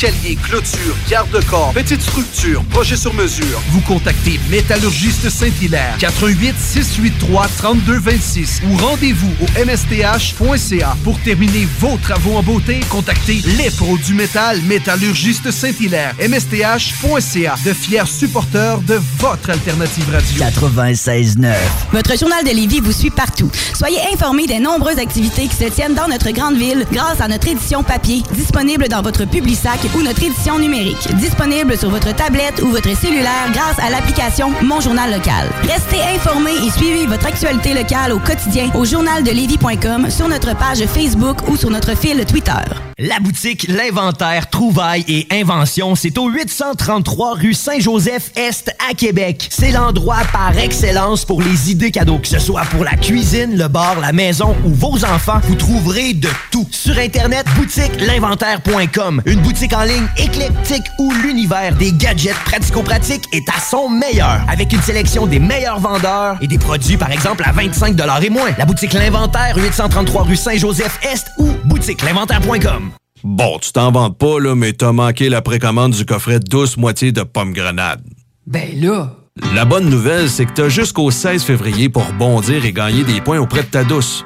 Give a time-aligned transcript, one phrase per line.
[0.00, 3.60] Calier, clôture, garde-corps, petite structure, projet sur mesure.
[3.70, 10.96] Vous contactez Métallurgiste Saint-Hilaire, 88 683 3226 ou rendez-vous au msth.ca.
[11.02, 17.56] Pour terminer vos travaux en beauté, contactez les pros du métal Métallurgiste Saint-Hilaire, msth.ca.
[17.64, 20.44] De fiers supporters de votre alternative radio.
[20.44, 21.54] 96.9.
[21.90, 23.50] Votre journal de Lévis vous suit partout.
[23.74, 27.48] Soyez informés des nombreuses activités qui se tiennent dans notre grande ville grâce à notre
[27.48, 31.08] édition papier, disponible dans votre Publisac ou notre édition numérique.
[31.16, 35.48] Disponible sur votre tablette ou votre cellulaire grâce à l'application Mon Journal Local.
[35.62, 41.48] Restez informés et suivez votre actualité locale au quotidien au journaldelevis.com, sur notre page Facebook
[41.48, 42.52] ou sur notre fil Twitter.
[43.00, 49.46] La boutique L'Inventaire, Trouvailles et Inventions, c'est au 833 rue Saint-Joseph-Est à Québec.
[49.50, 53.68] C'est l'endroit par excellence pour les idées cadeaux, que ce soit pour la cuisine, le
[53.68, 56.66] bar, la maison ou vos enfants, vous trouverez de tout.
[56.72, 59.22] Sur Internet, boutique l'inventaire.com.
[59.26, 64.40] Une boutique en ligne éclectique où l'univers des gadgets pratico-pratiques est à son meilleur.
[64.48, 68.50] Avec une sélection des meilleurs vendeurs et des produits, par exemple, à 25 et moins.
[68.58, 72.90] La boutique L'Inventaire, 833 rue Saint-Joseph-Est ou boutique l'inventaire.com.
[73.24, 77.12] Bon, tu t'en vantes pas, là, mais t'as manqué la précommande du coffret douce moitié
[77.12, 78.02] de pommes grenades.
[78.46, 79.14] Ben là...
[79.54, 83.38] La bonne nouvelle, c'est que t'as jusqu'au 16 février pour bondir et gagner des points
[83.38, 84.24] auprès de ta douce.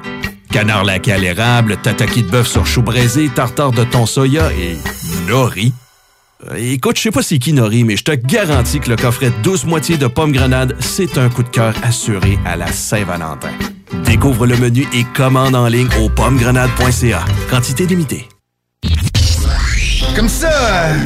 [0.53, 1.17] Canard laqué à
[1.81, 4.77] tataki de bœuf sur chou braisé, tartare de thon soya et
[5.27, 5.73] nori.
[6.47, 9.31] Euh, Écoute, je sais pas c'est qui Nori, mais je te garantis que le coffret
[9.41, 13.49] douce moitié de pommes grenades, c'est un coup de cœur assuré à la Saint-Valentin.
[14.05, 17.25] Découvre le menu et commande en ligne au pommegrenade.ca.
[17.49, 18.29] Quantité limitée.
[20.15, 20.49] Comme ça,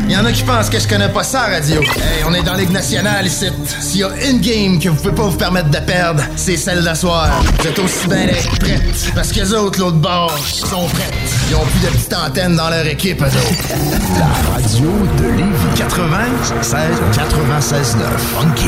[0.05, 1.81] il y en a qui pensent que je connais pas ça, radio.
[1.81, 3.47] Hey, on est dans Ligue nationale ici.
[3.79, 6.83] S'il y a une game que vous pouvez pas vous permettre de perdre, c'est celle
[6.83, 7.41] d'asseoir.
[7.59, 9.11] Vous êtes aussi bien d'être prêtes.
[9.15, 11.13] Parce que les autres, l'autre bord, sont prêtes.
[11.49, 13.69] Ils ont plus de petites antennes dans leur équipe, eux autres.
[14.19, 15.77] La radio de Lévis.
[15.77, 18.07] 96 96 9.
[18.35, 18.67] Funky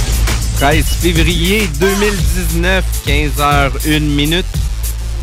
[0.61, 4.45] 13 février 2019, 15h01 minute.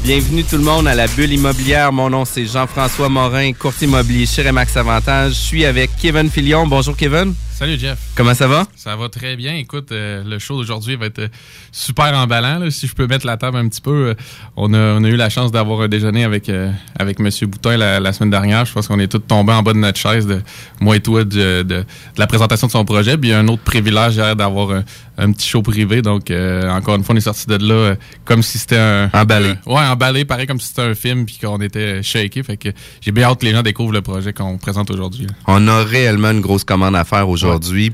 [0.03, 1.93] Bienvenue tout le monde à la bulle immobilière.
[1.93, 5.35] Mon nom c'est Jean-François Morin, courtier immobilier chez Remax Avantage.
[5.35, 6.67] Je suis avec Kevin Filion.
[6.67, 7.35] Bonjour Kevin.
[7.59, 7.99] Salut Jeff.
[8.15, 8.69] Comment ça va?
[8.77, 9.55] Ça va très bien.
[9.57, 11.29] Écoute, euh, le show d'aujourd'hui va être euh,
[11.73, 12.61] super emballant.
[12.61, 12.71] là.
[12.71, 14.15] Si je peux mettre la table un petit peu, euh,
[14.57, 17.29] on, a, on a eu la chance d'avoir un déjeuner avec, euh, avec M.
[17.49, 18.65] Boutin la, la semaine dernière.
[18.65, 20.41] Je pense qu'on est tous tombés en bas de notre chaise, de,
[20.81, 21.85] moi et toi, de, de- de
[22.17, 23.19] la présentation de son projet.
[23.19, 24.85] Puis il y a un autre privilège d'avoir un,
[25.19, 26.01] un petit show privé.
[26.01, 29.11] Donc, euh, encore une fois, on est sorti de là euh, comme si c'était un...
[29.13, 29.55] Emballé.
[29.67, 32.45] un- ouais, emballé, pareil comme si c'était un film puis qu'on était shaké.
[32.45, 32.69] Fait que
[33.01, 35.27] j'ai bien hâte que les gens découvrent le projet qu'on présente aujourd'hui.
[35.49, 37.48] On a réellement une grosse commande à faire aujourd'hui,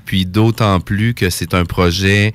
[0.04, 2.32] puis d'autant plus que c'est un projet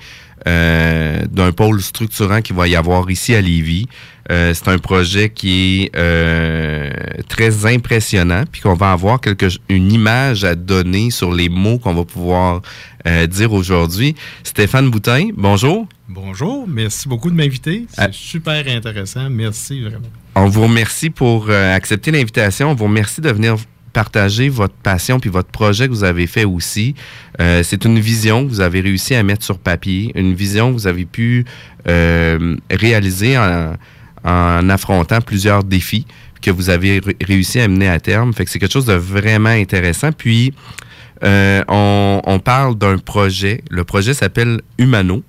[0.48, 3.88] euh, d'un pôle structurant qui va y avoir ici à Lévis.
[4.32, 6.90] Euh, c'est un projet qui est euh,
[7.28, 11.94] très impressionnant, puis qu'on va avoir quelque, une image à donner sur les mots qu'on
[11.94, 12.62] va pouvoir
[13.28, 14.14] dire aujourd'hui.
[14.44, 15.88] Stéphane Boutin, bonjour.
[16.08, 17.86] Bonjour, merci beaucoup de m'inviter.
[17.92, 18.10] C'est Ah.
[18.12, 19.30] super intéressant.
[19.30, 20.10] Merci vraiment.
[20.36, 22.70] On vous remercie pour accepter l'invitation.
[22.72, 23.56] On vous remercie de venir
[23.94, 26.96] partager votre passion puis votre projet que vous avez fait aussi.
[27.42, 30.74] Euh, c'est une vision que vous avez réussi à mettre sur papier, une vision que
[30.74, 31.46] vous avez pu
[31.88, 33.76] euh, réaliser en,
[34.24, 36.06] en affrontant plusieurs défis
[36.42, 38.34] que vous avez ré- réussi à mener à terme.
[38.34, 40.12] Fait que c'est quelque chose de vraiment intéressant.
[40.12, 40.54] Puis,
[41.24, 43.62] euh, on, on parle d'un projet.
[43.70, 45.24] Le projet s'appelle Humano.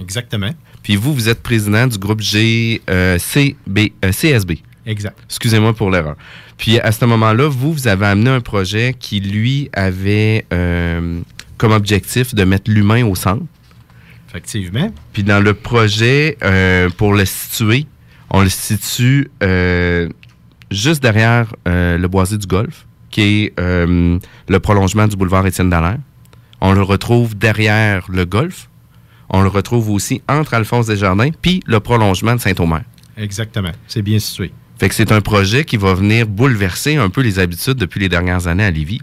[0.00, 0.50] Exactement.
[0.82, 2.80] Puis vous, vous êtes président du groupe G,
[3.18, 4.52] CB, CSB.
[4.86, 5.18] Exact.
[5.24, 6.16] Excusez-moi pour l'erreur.
[6.56, 11.20] Puis à ce moment-là, vous, vous avez amené un projet qui, lui, avait euh,
[11.58, 13.42] comme objectif de mettre l'humain au centre.
[14.28, 14.92] Effectivement.
[15.12, 17.86] Puis dans le projet, euh, pour le situer,
[18.30, 20.08] on le situe euh,
[20.70, 25.98] juste derrière le boisé du Golfe, qui est le prolongement du boulevard Étienne Dallaire.
[26.60, 28.68] On le retrouve derrière le Golfe.
[29.28, 32.82] On le retrouve aussi entre Alphonse Desjardins puis le prolongement de Saint-Omer.
[33.16, 33.72] Exactement.
[33.88, 34.52] C'est bien situé.
[34.78, 38.08] Fait que c'est un projet qui va venir bouleverser un peu les habitudes depuis les
[38.08, 39.00] dernières années à Lévis.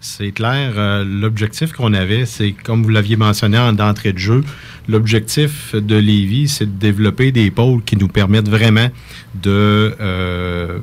[0.00, 0.74] C'est clair.
[0.76, 4.44] euh, l'objectif qu'on avait, c'est, comme vous l'aviez mentionné en d'entrée de jeu,
[4.88, 8.88] l'objectif de Lévis, c'est de développer des pôles qui nous permettent vraiment
[9.34, 10.78] de euh,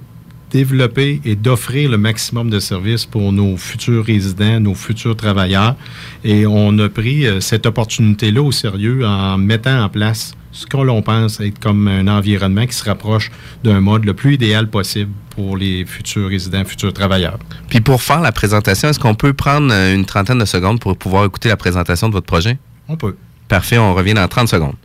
[0.54, 5.76] développer et d'offrir le maximum de services pour nos futurs résidents, nos futurs travailleurs.
[6.24, 10.84] Et on a pris euh, cette opportunité-là au sérieux en mettant en place ce qu'on
[10.84, 13.32] l'on pense être comme un environnement qui se rapproche
[13.64, 17.40] d'un mode le plus idéal possible pour les futurs résidents, futurs travailleurs.
[17.70, 20.96] Puis pour faire la présentation, est-ce qu'on peut prendre euh, une trentaine de secondes pour
[20.96, 22.60] pouvoir écouter la présentation de votre projet?
[22.88, 23.16] On peut.
[23.48, 24.76] Parfait, on revient dans 30 secondes.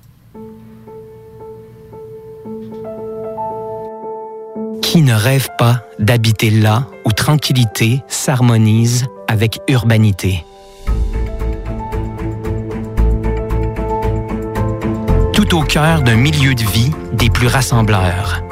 [5.01, 10.45] Ne rêve pas d'habiter là où tranquillité s'harmonise avec urbanité?
[15.33, 18.43] Tout au cœur d'un milieu de vie des plus rassembleurs.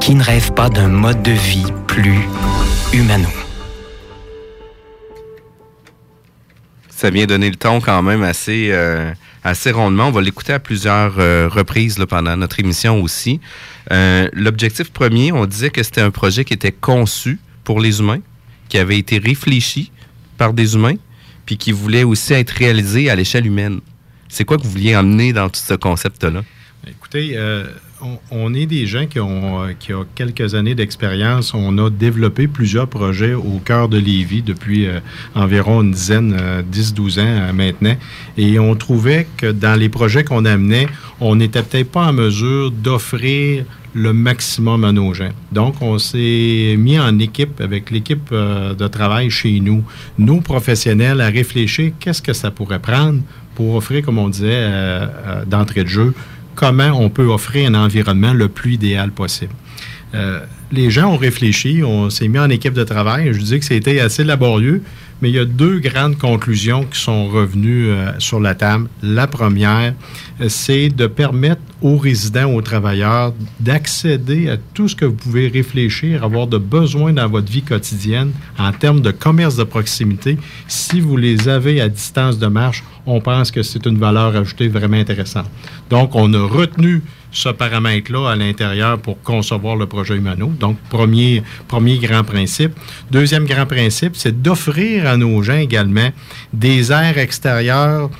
[0.00, 2.20] Qui ne rêve pas d'un mode de vie plus
[2.92, 3.28] humano?
[6.90, 9.12] Ça vient donner le ton quand même assez, euh,
[9.44, 10.08] assez rondement.
[10.08, 13.40] On va l'écouter à plusieurs euh, reprises là, pendant notre émission aussi.
[13.90, 18.20] Euh, L'objectif premier, on disait que c'était un projet qui était conçu pour les humains,
[18.68, 19.90] qui avait été réfléchi
[20.38, 20.96] par des humains,
[21.46, 23.80] puis qui voulait aussi être réalisé à l'échelle humaine.
[24.28, 26.42] C'est quoi que vous vouliez emmener dans tout ce concept-là?
[26.86, 27.66] Écoutez, euh,
[28.30, 31.54] on, est des gens qui ont, euh, qui ont quelques années d'expérience.
[31.54, 35.00] On a développé plusieurs projets au cœur de Lévis depuis euh,
[35.34, 37.96] environ une dizaine, euh, 10-12 ans euh, maintenant.
[38.36, 40.88] Et on trouvait que dans les projets qu'on amenait,
[41.20, 45.30] on n'était peut-être pas en mesure d'offrir le maximum à nos gens.
[45.50, 49.82] Donc, on s'est mis en équipe avec l'équipe de travail chez nous,
[50.16, 53.20] nous professionnels, à réfléchir qu'est-ce que ça pourrait prendre
[53.56, 54.70] pour offrir, comme on disait
[55.48, 56.14] d'entrée de jeu,
[56.54, 59.54] comment on peut offrir un environnement le plus idéal possible.
[60.14, 60.40] Euh,
[60.72, 63.32] les gens ont réfléchi, on s'est mis en équipe de travail.
[63.32, 64.82] Je dis que c'était assez laborieux,
[65.20, 68.88] mais il y a deux grandes conclusions qui sont revenues euh, sur la table.
[69.02, 69.94] La première,
[70.40, 75.48] euh, c'est de permettre aux résidents, aux travailleurs d'accéder à tout ce que vous pouvez
[75.48, 80.38] réfléchir, avoir de besoins dans votre vie quotidienne en termes de commerce de proximité.
[80.68, 84.68] Si vous les avez à distance de marche, on pense que c'est une valeur ajoutée
[84.68, 85.50] vraiment intéressante.
[85.88, 90.52] Donc, on a retenu ce paramètre-là à l'intérieur pour concevoir le projet Humano.
[90.58, 92.72] Donc, premier, premier grand principe.
[93.10, 96.10] Deuxième grand principe, c'est d'offrir à nos gens également
[96.52, 98.10] des airs extérieurs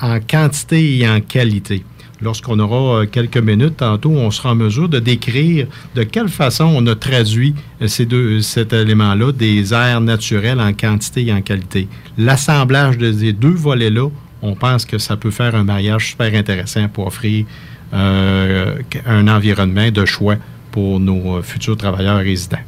[0.00, 1.84] en quantité et en qualité.
[2.22, 6.64] Lorsqu'on aura euh, quelques minutes tantôt, on sera en mesure de décrire de quelle façon
[6.64, 11.40] on a traduit euh, ces deux, cet élément-là, des airs naturels en quantité et en
[11.40, 11.88] qualité.
[12.18, 14.08] L'assemblage de ces deux volets-là,
[14.42, 17.46] on pense que ça peut faire un mariage super intéressant pour offrir
[17.92, 20.36] un environnement de choix
[20.72, 22.58] pour nos euh, futurs travailleurs résidents.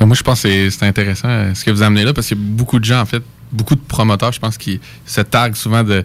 [0.00, 2.38] Ben, moi, je pense que c'est- intéressant euh, ce que vous amenez là parce qu'il
[2.38, 3.22] y a beaucoup de gens, en fait,
[3.52, 6.04] beaucoup de promoteurs, je pense, qui se targuent souvent de.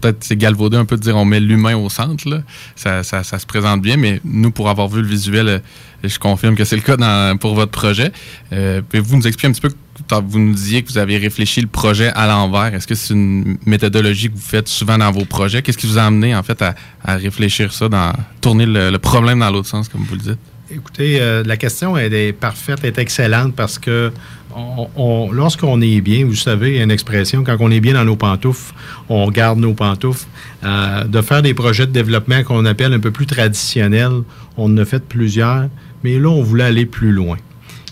[0.00, 2.28] Peut-être c'est galvaudé un peu de dire on met l'humain au centre.
[2.28, 2.42] Là.
[2.76, 5.58] Ça, ça- se présente bien, mais nous, pour avoir vu le visuel, euh,
[6.02, 8.12] je confirme que c'est le cas pour votre projet.
[8.52, 9.70] Euh, Pouvez-vous nous expliquer un petit peu,
[10.10, 12.74] vous nous disiez que vous avez réfléchi le projet à l'envers.
[12.74, 15.62] Est-ce que c'est une méthodologie que vous faites souvent dans vos projets?
[15.62, 16.74] Qu'est-ce qui vous a amené, en fait, à,
[17.16, 20.38] réfléchir ça, dans tourner le, problème dans l'autre sens, comme vous le dites?
[20.70, 24.10] Écoutez, euh, la question est parfaite, est excellente parce que
[24.56, 27.80] on- on- lorsqu'on est bien, vous savez, il y a une expression, quand on est
[27.80, 28.72] bien dans nos pantoufles,
[29.08, 30.26] on garde nos pantoufles.
[30.64, 34.22] Euh, de faire des projets de développement qu'on appelle un peu plus traditionnels,
[34.56, 35.68] on en a fait plusieurs,
[36.02, 37.36] mais là, on voulait aller plus loin.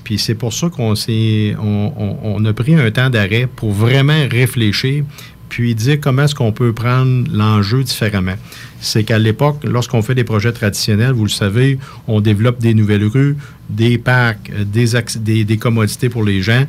[0.05, 5.05] Puis c'est pour ça qu'on a pris un temps d'arrêt pour vraiment réfléchir,
[5.49, 8.37] puis dire comment est-ce qu'on peut prendre l'enjeu différemment.
[8.81, 11.79] C'est qu'à l'époque, lorsqu'on fait des projets traditionnels, vous le savez,
[12.09, 13.37] on développe des nouvelles rues,
[13.69, 16.65] des parcs, des, des, commodités pour les gens.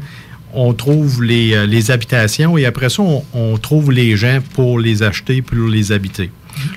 [0.54, 5.42] On trouve les, euh, habitations et après ça, on trouve les gens pour les acheter,
[5.42, 6.30] pour les habiter.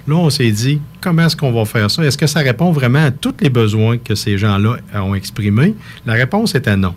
[0.07, 2.03] Là, on s'est dit, comment est-ce qu'on va faire ça?
[2.05, 5.75] Est-ce que ça répond vraiment à tous les besoins que ces gens-là ont exprimés?
[6.05, 6.95] La réponse était non.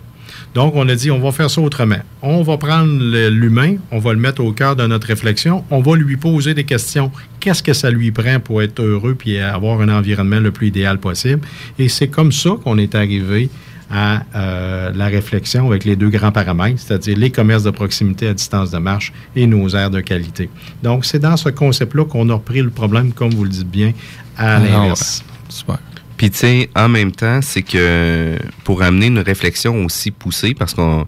[0.54, 1.98] Donc, on a dit, on va faire ça autrement.
[2.22, 5.96] On va prendre l'humain, on va le mettre au cœur de notre réflexion, on va
[5.96, 7.12] lui poser des questions.
[7.38, 10.98] Qu'est-ce que ça lui prend pour être heureux puis avoir un environnement le plus idéal
[10.98, 11.46] possible?
[11.78, 13.48] Et c'est comme ça qu'on est arrivé
[13.90, 18.34] à euh, la réflexion avec les deux grands paramètres, c'est-à-dire les commerces de proximité à
[18.34, 20.48] distance de marche et nos aires de qualité.
[20.82, 23.92] Donc, c'est dans ce concept-là qu'on a repris le problème, comme vous le dites bien,
[24.36, 25.24] à Ah, l'inverse.
[25.48, 25.78] Super.
[26.16, 30.74] Puis, tu sais, en même temps, c'est que pour amener une réflexion aussi poussée, parce
[30.74, 31.06] qu'on.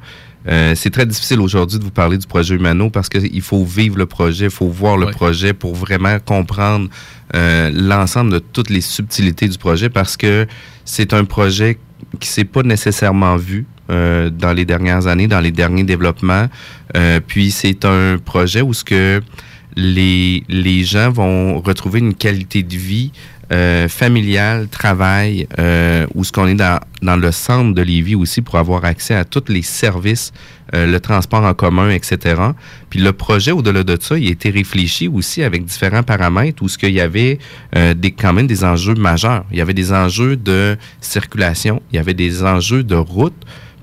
[0.48, 3.96] euh, c'est très difficile aujourd'hui de vous parler du projet Humano parce qu'il faut vivre
[3.96, 5.12] le projet, il faut voir le Ouais.
[5.12, 6.88] projet pour vraiment comprendre
[7.36, 10.48] euh, l'ensemble de toutes les subtilités du projet parce que
[10.84, 11.78] c'est un projet
[12.20, 16.48] qui s'est pas nécessairement vu euh, dans les dernières années, dans les derniers développements.
[16.96, 19.22] Euh, puis c'est un projet où ce que
[19.76, 23.12] les, les gens vont retrouver une qualité de vie
[23.52, 28.56] euh, familial, travail, euh, où ce qu'on est dans, le centre de Lévis aussi pour
[28.56, 30.32] avoir accès à tous les services,
[30.74, 32.40] euh, le transport en commun, etc.
[32.88, 36.68] Puis le projet, au-delà de ça, il a été réfléchi aussi avec différents paramètres où
[36.68, 37.38] ce qu'il y avait
[37.76, 39.44] euh, des, quand même des enjeux majeurs.
[39.50, 43.34] Il y avait des enjeux de circulation, il y avait des enjeux de route,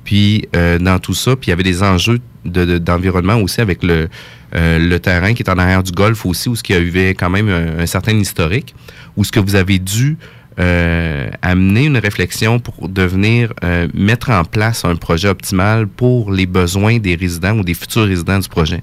[0.04, 3.84] puis dans tout ça, puis il y avait des enjeux de- de- d'environnement aussi avec
[3.84, 4.10] le,
[4.56, 7.14] euh, le terrain qui est en arrière du golfe aussi, où ce qu'il y avait
[7.14, 8.74] quand même un, certain historique,
[9.16, 10.18] où ce que vous avez dû
[10.60, 16.46] euh, amener une réflexion pour devenir euh, mettre en place un projet optimal pour les
[16.46, 18.82] besoins des résidents ou des futurs résidents du projet.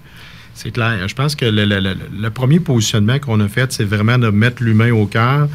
[0.54, 1.06] C'est clair.
[1.06, 5.04] Je pense que le premier positionnement qu'on a fait, c'est vraiment de mettre l'humain au
[5.04, 5.49] cœur.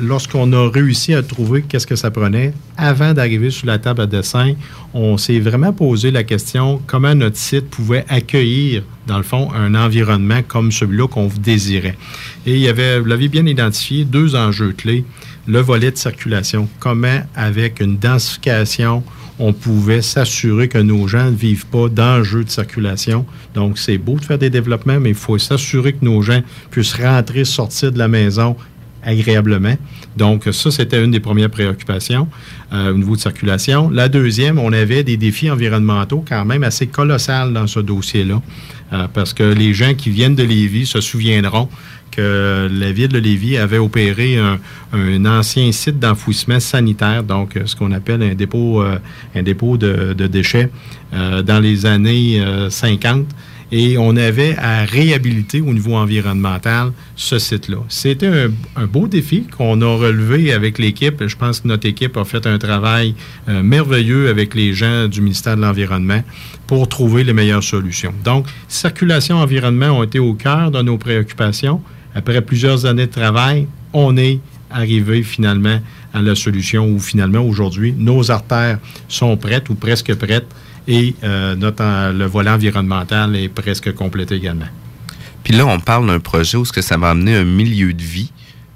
[0.00, 4.06] Lorsqu'on a réussi à trouver qu'est-ce que ça prenait, avant d'arriver sur la table à
[4.06, 4.54] dessin,
[4.94, 9.74] on s'est vraiment posé la question comment notre site pouvait accueillir, dans le fond, un
[9.74, 11.98] environnement comme celui-là qu'on désirait.
[12.46, 15.04] Et il y avait, vous l'avez bien identifié, deux enjeux clés.
[15.48, 16.68] Le volet de circulation.
[16.78, 19.02] Comment, avec une densification,
[19.40, 23.26] on pouvait s'assurer que nos gens ne vivent pas d'enjeux de circulation.
[23.54, 26.94] Donc, c'est beau de faire des développements, mais il faut s'assurer que nos gens puissent
[26.94, 28.56] rentrer, sortir de la maison
[29.08, 29.74] agréablement.
[30.16, 32.28] Donc, ça, c'était une des premières préoccupations
[32.72, 33.88] euh, au niveau de circulation.
[33.90, 38.42] La deuxième, on avait des défis environnementaux quand même assez colossales dans ce dossier-là,
[38.92, 41.68] euh, parce que les gens qui viennent de Lévis se souviendront
[42.10, 47.76] que la ville de Lévis avait opéré un, ancien site d'enfouissement sanitaire, donc euh, ce
[47.76, 50.70] qu'on appelle un dépôt, un dépôt de, de déchets
[51.12, 53.26] dans les années euh, 50.
[53.70, 57.78] Et on avait à réhabiliter au niveau environnemental ce site-là.
[57.88, 61.26] C'était un, beau défi qu'on a relevé avec l'équipe.
[61.26, 63.14] Je pense que notre équipe a fait un travail
[63.48, 66.22] euh, merveilleux avec les gens du ministère de l'Environnement
[66.66, 68.14] pour trouver les meilleures solutions.
[68.24, 71.82] Donc, circulation, environnement ont été au cœur de nos préoccupations.
[72.14, 75.80] Après plusieurs années de travail, on est arrivé finalement
[76.14, 80.46] à la solution où finalement aujourd'hui, nos artères sont prêtes ou presque prêtes
[80.88, 84.66] et euh, notre, en- le volet environnemental est presque complété également.
[85.44, 88.02] Puis là, on parle d'un projet où ce que ça va amener un milieu de
[88.02, 88.32] vie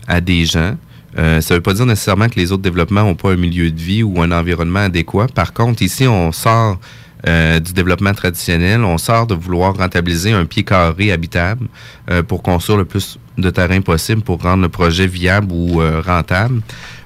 [0.07, 0.77] à des gens.
[1.19, 3.71] Euh, ça ne veut pas dire nécessairement que les autres développements n'ont pas un milieu
[3.71, 5.27] de vie ou un environnement adéquat.
[5.35, 6.79] Par contre, ici, on sort
[7.29, 11.67] euh, du développement traditionnel, on sort de vouloir rentabiliser un pied carré habitable
[12.11, 16.01] euh, pour construire le plus de terrain possible pour rendre le projet viable ou euh,
[16.05, 16.61] rentable.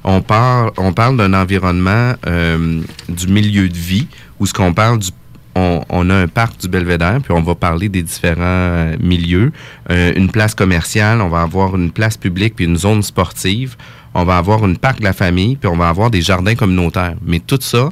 [0.09, 4.07] On parle, on parle d'un environnement euh, du milieu de vie
[4.39, 5.11] où ce qu'on parle du
[5.57, 9.53] on, a un parc du Belvédère, puis on va parler des différents euh, milieux.
[9.91, 13.75] Euh, une place commerciale, on va avoir une place publique, puis une zone sportive.
[14.13, 17.17] On va avoir une parc de la famille, puis on va avoir des jardins communautaires.
[17.25, 17.89] Mais tout ça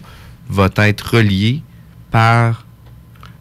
[0.50, 1.62] va être relié
[2.11, 2.63] par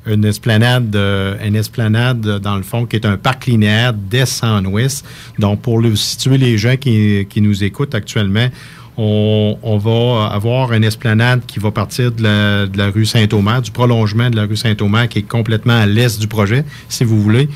[0.05, 4.43] une esplanade, euh, une esplanade, euh, dans le fond, qui est un parc linéaire d'est
[4.43, 5.05] en ouest.
[5.39, 8.47] Donc, pour le, situer les gens qui, qui nous écoutent actuellement,
[8.97, 13.61] on, on va avoir une esplanade qui va partir de la, de la rue Saint-Omer,
[13.61, 17.21] du prolongement de la rue Saint-Omer, qui est complètement à l'est du projet, si vous
[17.21, 17.49] voulez.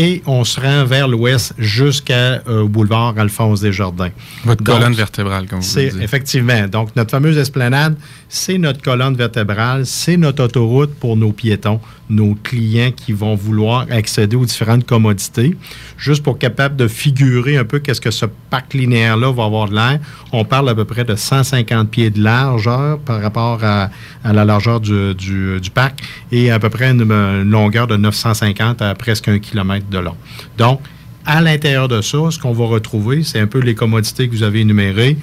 [0.00, 4.10] Et on se rend vers l'ouest jusqu'à euh, boulevard Alphonse Desjardins.
[4.44, 6.00] Votre Donc, colonne vertébrale, comme vous dites.
[6.00, 6.68] effectivement.
[6.68, 7.96] Donc, notre fameuse esplanade,
[8.28, 13.86] c'est notre colonne vertébrale, c'est notre autoroute pour nos piétons, nos clients qui vont vouloir
[13.90, 15.56] accéder aux différentes commodités.
[15.96, 19.74] Juste pour capable de figurer un peu qu'est-ce que ce parc linéaire-là va avoir de
[19.74, 19.98] l'air,
[20.30, 23.90] on parle à peu près de 150 pieds de largeur par rapport à,
[24.22, 26.00] à la largeur du, du- du parc
[26.30, 30.16] et à peu près une, une longueur de 950 à presque un kilomètre de long.
[30.56, 30.80] Donc,
[31.24, 34.42] à l'intérieur de ça, ce qu'on va retrouver, c'est un peu les commodités que vous
[34.42, 35.18] avez énumérées.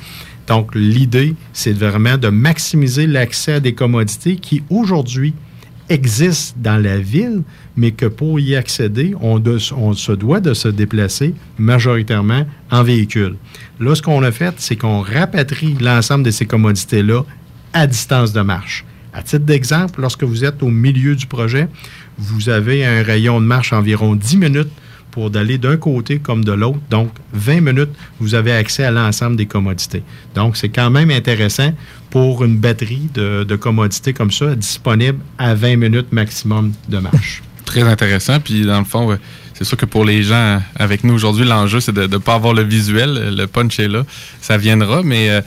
[0.48, 5.34] Donc, l'idée, c'est vraiment de maximiser l'accès à des commodités qui, aujourd'hui,
[5.90, 7.44] existent dans la ville,
[7.76, 9.42] mais que pour y accéder, on,
[9.78, 13.36] on se doit de se déplacer majoritairement en véhicule.
[13.80, 17.24] Là, ce qu'on a fait, c'est qu'on rapatrie l'ensemble de ces commodités-là
[17.74, 18.86] à distance de marche.
[19.14, 21.68] À titre d'exemple, lorsque vous êtes au milieu du projet,
[22.18, 24.72] vous avez un rayon de marche environ 10 minutes
[25.12, 26.80] pour d'aller d'un côté comme de l'autre.
[26.90, 30.04] Donc, 20 minutes, vous avez accès à l'ensemble des commodités.
[30.36, 31.74] Donc, c'est quand même intéressant
[32.10, 37.42] pour une batterie de, commodités comme ça, disponible à 20 minutes maximum de marche.
[37.66, 38.42] Très intéressant.
[38.42, 39.18] Puis, dans le fond,
[39.54, 42.54] c'est sûr que pour les gens avec nous aujourd'hui, l'enjeu, c'est de ne pas avoir
[42.54, 43.36] le visuel.
[43.38, 44.04] Le punch est là.
[44.42, 45.42] Ça viendra, mais euh,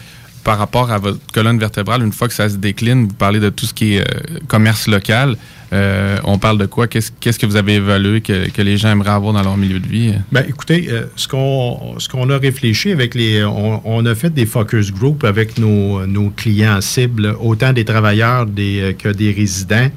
[0.45, 3.51] par rapport à votre colonne vertébrale, une fois que ça se décline, vous parlez de
[3.51, 5.37] tout ce qui est euh, commerce local.
[5.73, 6.87] Euh, on parle de quoi?
[6.87, 10.15] Qu'est-ce que vous avez évalué que, les gens aimeraient avoir dans leur milieu de vie?
[10.33, 13.45] Ben, écoutez, euh, ce qu'on a réfléchi avec les.
[13.45, 18.93] On, a fait des focus group avec nos, nos clients cibles, autant des travailleurs euh,
[18.93, 19.91] que des résidents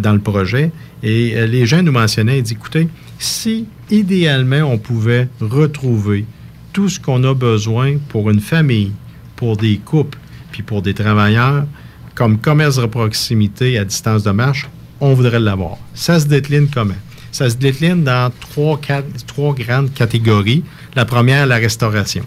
[0.00, 0.70] dans le projet.
[1.02, 6.26] Et les gens nous mentionnaient, ils disent écoutez, si idéalement on pouvait retrouver
[6.74, 8.92] tout ce qu'on a besoin pour une famille,
[9.34, 10.18] pour des couples,
[10.52, 11.64] puis pour des travailleurs,
[12.14, 14.68] comme commerce de proximité à distance de marche,
[15.00, 15.78] on voudrait l'avoir.
[15.94, 16.94] Ça se décline comment?
[17.30, 18.78] Ça se décline dans trois,
[19.54, 20.64] grandes catégories.
[20.96, 22.24] La première, la restauration.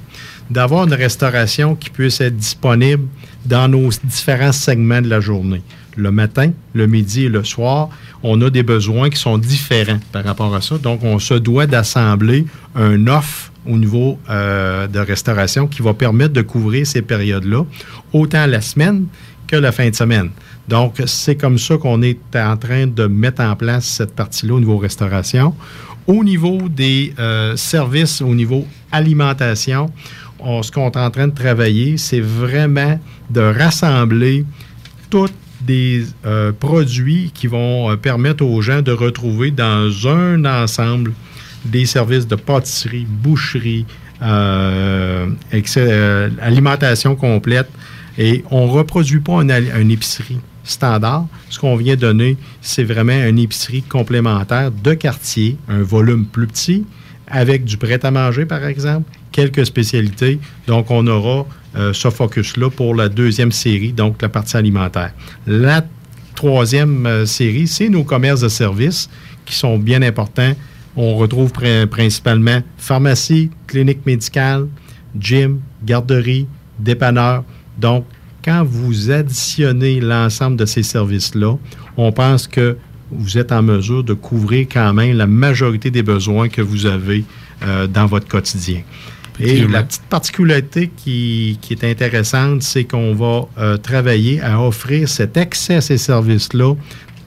[0.49, 3.07] D'avoir une restauration qui puisse être disponible
[3.45, 5.61] dans nos différents segments de la journée.
[5.97, 7.89] Le matin, le midi et le soir,
[8.23, 10.77] on a des besoins qui sont différents par rapport à ça.
[10.77, 16.33] Donc, on se doit d'assembler un offre au niveau euh, de restauration qui va permettre
[16.33, 17.65] de couvrir ces périodes-là,
[18.13, 19.05] autant la semaine
[19.51, 20.29] que la fin de semaine.
[20.69, 24.59] Donc, c'est comme ça qu'on est en train de mettre en place cette partie-là au
[24.59, 25.53] niveau restauration.
[26.07, 29.91] Au niveau des euh, services, au niveau alimentation,
[30.39, 32.97] on- ce qu'on est en train de travailler, c'est vraiment
[33.29, 34.45] de rassembler
[35.09, 35.29] tous
[35.59, 41.11] des euh, produits qui vont euh, permettre aux gens de retrouver dans un ensemble
[41.65, 43.85] des services de pâtisserie, boucherie,
[46.41, 47.69] alimentation complète.
[48.17, 51.27] Et on ne reproduit pas une, épicerie standard.
[51.49, 56.85] Ce qu'on vient donner, c'est vraiment une épicerie complémentaire de quartier, un volume plus petit,
[57.27, 60.39] avec du prêt-à-manger, par exemple, quelques spécialités.
[60.67, 61.45] Donc, on aura
[61.77, 65.13] euh, ce focus-là pour la deuxième série, donc la partie alimentaire.
[65.47, 65.83] La
[66.35, 69.09] troisième euh, série, c'est nos commerces de services
[69.45, 70.53] qui sont bien importants.
[70.97, 74.67] On retrouve prin- principalement pharmacie, clinique médicale,
[75.17, 76.47] gym, garderie,
[76.79, 77.43] dépanneur.
[77.81, 78.05] Donc,
[78.45, 81.57] quand vous additionnez l'ensemble de ces services-là,
[81.97, 82.77] on pense que
[83.11, 87.25] vous êtes en mesure de couvrir quand même la majorité des besoins que vous avez
[87.63, 88.81] euh, dans votre quotidien.
[89.39, 95.09] Et la petite particularité qui, qui est intéressante, c'est qu'on va euh, travailler à offrir
[95.09, 96.75] cet accès à ces services-là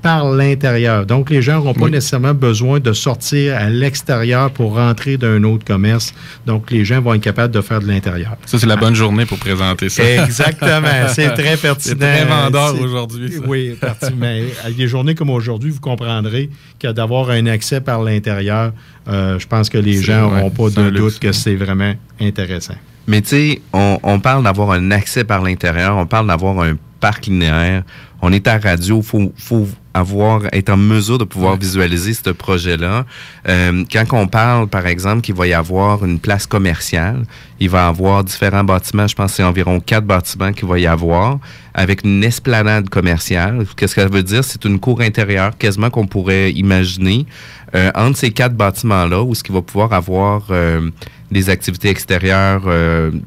[0.04, 1.06] par l'intérieur.
[1.06, 1.90] Donc, les gens n'auront pas Oui.
[1.90, 6.12] nécessairement besoin de sortir à l'extérieur pour rentrer d'un autre commerce.
[6.44, 8.36] Donc, les gens vont être capables de faire de l'intérieur.
[8.44, 10.04] Ça, c'est la bonne journée pour présenter ça.
[10.04, 10.88] Exactement.
[11.08, 11.78] C'est très pertinent.
[11.78, 13.32] C'est très vendeur aujourd'hui.
[13.46, 14.12] Oui, pertinent.
[14.18, 14.42] Mais
[14.76, 18.72] des journées comme aujourd'hui, vous comprendrez que d'avoir un accès par l'intérieur,
[19.08, 21.00] euh, je pense que les gens ouais, n'auront pas de luxe.
[21.00, 22.74] doute que c'est vraiment intéressant.
[23.06, 26.74] Mais tu sais, on, on parle d'avoir un accès par l'intérieur, on parle d'avoir un
[27.04, 27.82] parc linéaire.
[28.22, 33.04] On est à radio, faut, faut avoir, être en mesure de pouvoir visualiser ce projet-là.
[33.46, 37.24] Euh, quand on parle, par exemple, qu'il va y avoir une place commerciale,
[37.60, 40.78] il va y avoir différents bâtiments, je pense que c'est environ quatre bâtiments qu'il va
[40.78, 41.40] y avoir,
[41.74, 43.66] avec une esplanade commerciale.
[43.76, 44.42] Qu'est-ce que ça veut dire?
[44.42, 47.26] C'est une cour intérieure, quasiment qu'on pourrait imaginer,
[47.74, 50.88] euh, entre ces quatre bâtiments-là, où ce qu'il va pouvoir avoir euh,
[51.30, 52.62] des activités extérieures,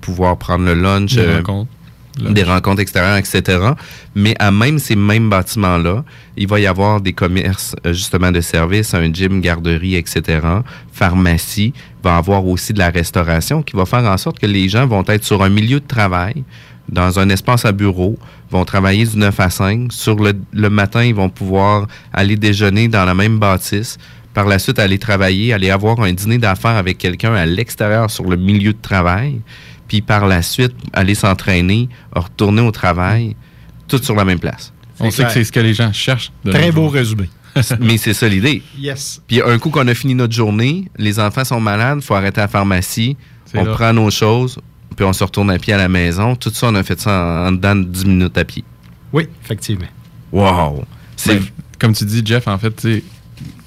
[0.02, 1.44] pouvoir prendre le lunch, Des
[2.18, 3.60] des rencontres extérieures, etc.
[4.16, 6.04] Mais à même ces mêmes bâtiments-là,
[6.36, 10.40] il va y avoir des commerces euh, justement de services, un gym, garderie, etc.
[10.92, 14.46] Pharmacie, il va y avoir aussi de la restauration qui va faire en sorte que
[14.46, 16.44] les gens vont être sur un milieu de travail,
[16.90, 18.18] dans un espace à bureau,
[18.50, 19.92] vont travailler du 9 à 5.
[19.92, 23.98] Sur le, le matin, ils vont pouvoir aller déjeuner dans la même bâtisse.
[24.34, 28.26] Par la suite, aller travailler, aller avoir un dîner d'affaires avec quelqu'un à l'extérieur sur
[28.26, 29.42] le milieu de travail.
[29.88, 33.36] Puis par la suite, aller s'entraîner, retourner au travail,
[33.88, 34.74] tout sur la même place.
[35.00, 36.32] On sait que c'est ce que les gens cherchent.
[36.44, 37.30] de Très beau résumé.
[37.80, 38.62] Mais c'est ça l'idée.
[38.78, 39.22] Yes.
[39.28, 42.44] Puis un coup qu'on a fini notre journée, les enfants sont malades, faut arrêter à
[42.44, 43.16] la pharmacie,
[43.56, 43.74] on là.
[43.74, 44.60] prend nos choses,
[44.96, 46.36] puis on se retourne à pied à la maison.
[46.36, 48.64] Tout ça, on a fait ça en, en dedans de 10 minutes à pied.
[49.14, 49.88] Oui, effectivement.
[50.32, 50.84] Wow!
[51.16, 51.46] C'est Ben,
[51.80, 52.88] comme tu dis, Jeff, en fait,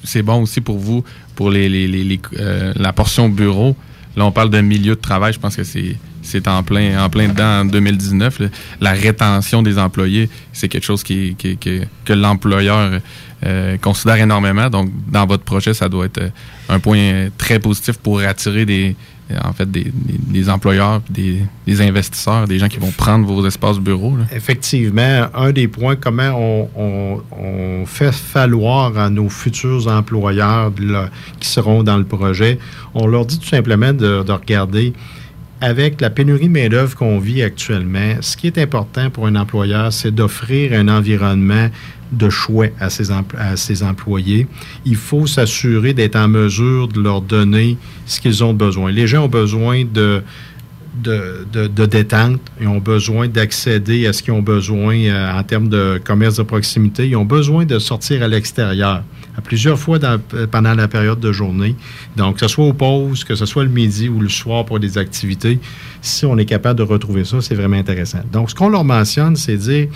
[0.05, 1.03] c'est bon aussi pour vous,
[1.35, 3.75] pour les, les- les- les, euh, la portion bureau.
[4.17, 5.33] Là, on parle de milieu de travail.
[5.33, 5.97] Je pense que c'est
[6.31, 8.39] c'est en plein, en plein dedans en 2019.
[8.41, 8.47] là.
[8.81, 13.01] La rétention des employés, c'est quelque chose qui, que l'employeur
[13.47, 14.69] euh, considère énormément.
[14.69, 16.29] Donc, dans votre projet, ça doit être euh,
[16.69, 18.95] un point très positif pour attirer des,
[19.31, 21.41] euh, en fait, des, employeurs, des,
[21.81, 24.15] investisseurs, des gens qui vont prendre vos espaces bureaux.
[24.19, 24.25] là.
[24.37, 30.71] Effectivement, un des points, comment on, fait falloir à nos futurs employeurs
[31.41, 32.59] qui seront dans le projet,
[32.95, 34.93] on leur dit tout simplement de regarder
[35.61, 39.93] avec la pénurie de main-d'œuvre qu'on vit actuellement, ce qui est important pour un employeur,
[39.93, 41.69] c'est d'offrir un environnement
[42.13, 44.47] de choix à ses, employés.
[44.85, 48.91] Il faut s'assurer d'être en mesure de leur donner ce qu'ils ont besoin.
[48.91, 50.23] Les gens ont besoin de
[51.87, 56.37] détente, ils ont besoin d'accéder à ce qu'ils ont besoin euh, en termes de commerce
[56.37, 57.07] de proximité.
[57.07, 59.05] Ils ont besoin de sortir à l'extérieur
[59.41, 61.75] plusieurs fois dans- pendant la période de journée.
[62.17, 64.79] Donc, que ce soit aux pauses, que ce soit le midi ou le soir pour
[64.81, 65.59] des activités,
[66.03, 68.21] si on est capable de retrouver ça, c'est vraiment intéressant.
[68.33, 69.89] Donc, ce qu'on leur mentionne, c'est dire,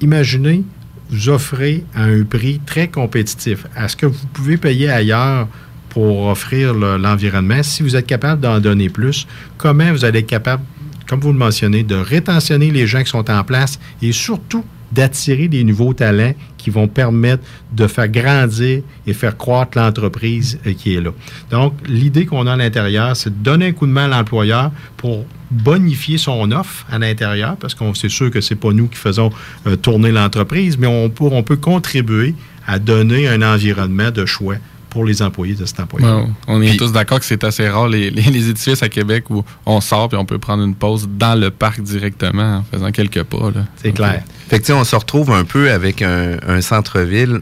[0.00, 0.62] imaginez,
[1.10, 3.66] vous offrez à un prix très compétitif.
[3.76, 5.48] À ce que vous pouvez payer ailleurs
[5.90, 7.62] pour offrir le- l'environnement.
[7.62, 9.26] Si vous êtes capable d'en donner plus,
[9.58, 10.62] comment vous allez être capable,
[11.06, 15.48] comme vous le mentionnez, de rétentionner les gens qui sont en place et surtout d'attirer
[15.48, 17.42] des nouveaux talents qui vont permettre
[17.72, 21.10] de faire grandir et faire croître l'entreprise euh, qui est là.
[21.50, 24.70] Donc, l'idée qu'on a à l'intérieur, c'est de donner un coup de main à l'employeur
[24.96, 28.96] pour bonifier son offre à l'intérieur, parce qu'on c'est sûr que c'est pas nous qui
[28.96, 29.30] faisons
[29.66, 32.34] euh, tourner l'entreprise, mais on peut, on peut contribuer
[32.66, 34.56] à donner un environnement de choix
[34.94, 36.20] pour les employés de cet employeur.
[36.24, 39.28] Ouais, on est tous d'accord que c'est assez rare les, les- les édifices à Québec
[39.28, 42.90] où on sort puis on peut prendre une pause dans le parc directement en faisant
[42.92, 43.50] quelques pas.
[43.76, 44.22] C'est clair.
[44.48, 47.40] Fait que, on se retrouve un peu avec un, un centre-ville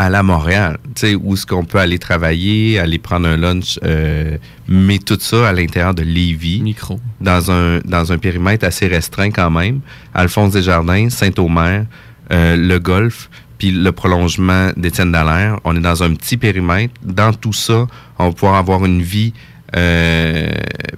[0.00, 3.80] à la Montréal, tu sais, où est-ce qu'on peut aller travailler, aller prendre un lunch,
[3.84, 4.36] euh,
[4.68, 6.60] mais tout ça à l'intérieur de Lévis.
[6.62, 7.00] Micro.
[7.20, 9.80] Dans un, dans un périmètre assez restreint quand même.
[10.14, 11.86] Alphonse Desjardins, Saint-Omer,
[12.32, 15.58] euh, le Golfe, puis le prolongement d'Étienne Dallaire.
[15.64, 16.94] On est dans un petit périmètre.
[17.02, 17.86] Dans tout ça,
[18.18, 19.32] on va pouvoir avoir une vie
[19.76, 20.50] euh,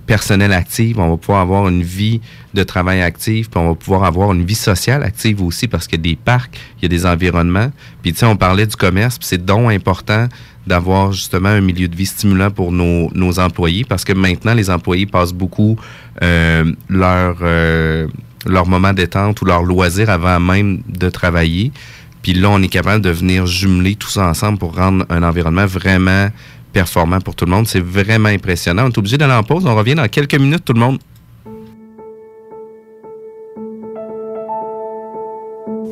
[0.07, 2.21] personnelle active, on va pouvoir avoir une vie
[2.55, 5.99] de travail active, puis on va pouvoir avoir une vie sociale active aussi parce qu'il
[5.99, 7.73] y a des parcs, il y a des environnements.
[8.03, 10.29] Puis tu sais, on parlait du commerce, puis c'est donc important
[10.67, 14.71] d'avoir justement un milieu de vie stimulant pour nos, nos employés parce que maintenant, les
[14.71, 15.77] employés passent beaucoup
[16.23, 18.07] euh, leur, euh,
[18.47, 21.73] leur moment détente ou leur loisir avant même de travailler.
[22.23, 25.67] Puis là, on est capable de venir jumeler tout ça ensemble pour rendre un environnement
[25.67, 26.29] vraiment
[26.73, 27.67] performant pour tout le monde.
[27.67, 28.85] C'est vraiment impressionnant.
[28.85, 29.67] On est obligé d'aller en pause.
[29.67, 30.99] On revient dans quelques minutes, tout le monde.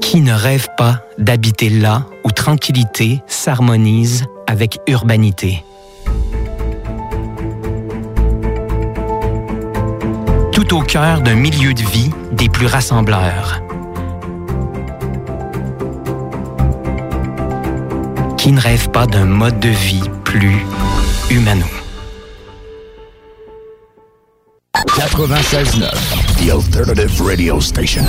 [0.00, 5.64] Qui ne rêve pas d'habiter là où tranquillité s'harmonise avec urbanité?
[10.52, 13.60] Tout au cœur d'un milieu de vie des plus rassembleurs.
[18.38, 20.64] Qui ne rêve pas d'un mode de vie plus
[21.28, 21.66] humano?
[24.74, 25.90] 96.9,
[26.38, 28.04] The Alternative Radio Station.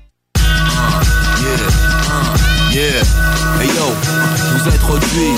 [4.63, 5.35] vous introduis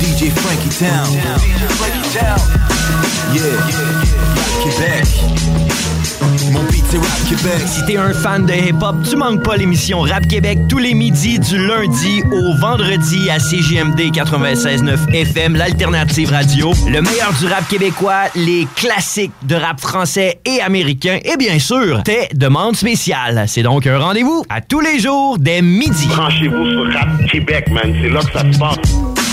[0.00, 1.12] DJ Frankie Town.
[3.34, 3.42] Yeah,
[4.62, 5.04] Québec.
[6.52, 7.62] Mon beat c'est Rap Québec.
[7.66, 11.38] Si t'es un fan de hip-hop, tu manques pas l'émission Rap Québec tous les midis
[11.38, 16.72] du lundi au vendredi à CGMD 96.9 FM, l'alternative radio.
[16.86, 22.02] Le meilleur du rap québécois, les classiques de rap français et américain et bien sûr,
[22.02, 23.44] tes demandes spéciales.
[23.46, 26.08] C'est donc un rendez-vous à tous les jours dès midi.
[26.08, 27.94] Branchez-vous sur Rap Québec, man.
[28.02, 29.23] C'est là que ça se passe.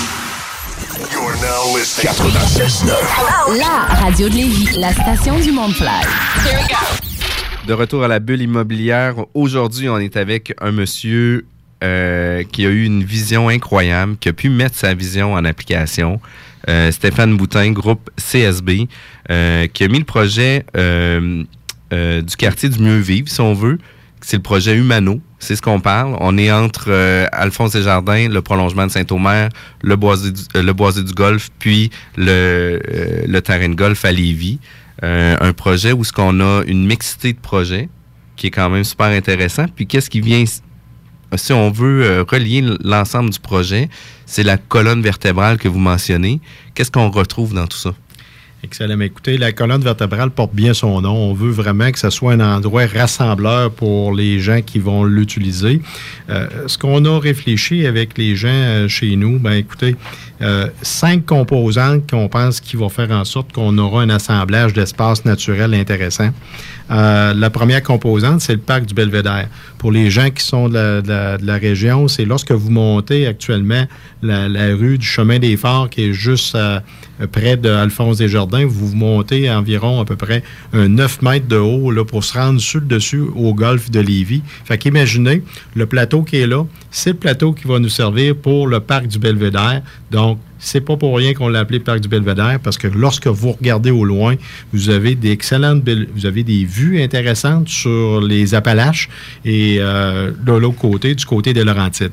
[0.91, 3.57] 96.9.
[3.57, 5.87] La radio de Lévis, la station du Mont-Fly.
[7.65, 9.15] De retour à la bulle immobilière.
[9.33, 11.45] Aujourd'hui, on est avec un monsieur
[11.81, 16.19] euh, qui a eu une vision incroyable, qui a pu mettre sa vision en application.
[16.67, 18.89] Euh, Stéphane Boutin, groupe CSB,
[19.29, 21.45] euh, qui a mis le projet euh,
[21.93, 23.77] euh, du quartier du mieux vivre, si on veut.
[24.19, 25.21] C'est le projet Humano.
[25.41, 26.15] C'est ce qu'on parle.
[26.19, 29.49] On est entre euh, Alphonse Desjardins, le prolongement de Saint-Omer,
[29.81, 34.11] le boisé du, euh, le boisé du golf, puis le, euh, terrain de golf à
[34.11, 34.59] Lévis.
[35.03, 37.89] Euh, un projet où ce qu'on a une mixité de projets
[38.35, 39.65] qui est quand même super intéressant.
[39.75, 40.43] Puis qu'est-ce qui vient,
[41.35, 43.89] si on veut relier l'ensemble du projet,
[44.27, 46.39] c'est la colonne vertébrale que vous mentionnez.
[46.75, 47.93] Qu'est-ce qu'on retrouve dans tout ça?
[48.63, 48.99] Excellent.
[48.99, 51.15] Écoutez, la colonne vertébrale porte bien son nom.
[51.15, 55.81] On veut vraiment que ce soit un endroit rassembleur pour les gens qui vont l'utiliser.
[56.29, 59.95] Euh, ce qu'on a réfléchi avec les gens euh, chez nous, ben écoutez,
[60.41, 65.23] euh, cinq composantes qu'on pense qui vont faire en sorte qu'on aura un assemblage d'espaces
[65.25, 66.31] naturels intéressants.
[66.91, 69.47] Euh, la première composante, c'est le parc du Belvédère.
[69.77, 73.85] Pour les gens qui sont de la, de de région, c'est lorsque vous montez actuellement
[74.21, 76.79] la, rue du chemin des Forts qui est juste euh,
[77.31, 82.03] près d'Alphonse Desjardins, vous montez environ à peu près un 9 mètres de haut là,
[82.03, 84.41] pour se rendre sur le dessus au golfe de Lévis.
[84.65, 85.43] Fait qu'imaginez,
[85.75, 89.07] le plateau qui est là, c'est le plateau qui va nous servir pour le parc
[89.07, 89.81] du Belvédère.
[90.11, 93.51] Donc, c'est pas pour rien qu'on l'a appelé parc du Belvédère, parce que lorsque vous
[93.51, 94.35] regardez au loin,
[94.71, 99.09] vous avez des excellentes, belles- vous avez des vues intéressantes sur les Appalaches
[99.43, 102.11] et euh, de l'autre côté, du côté des Laurentides.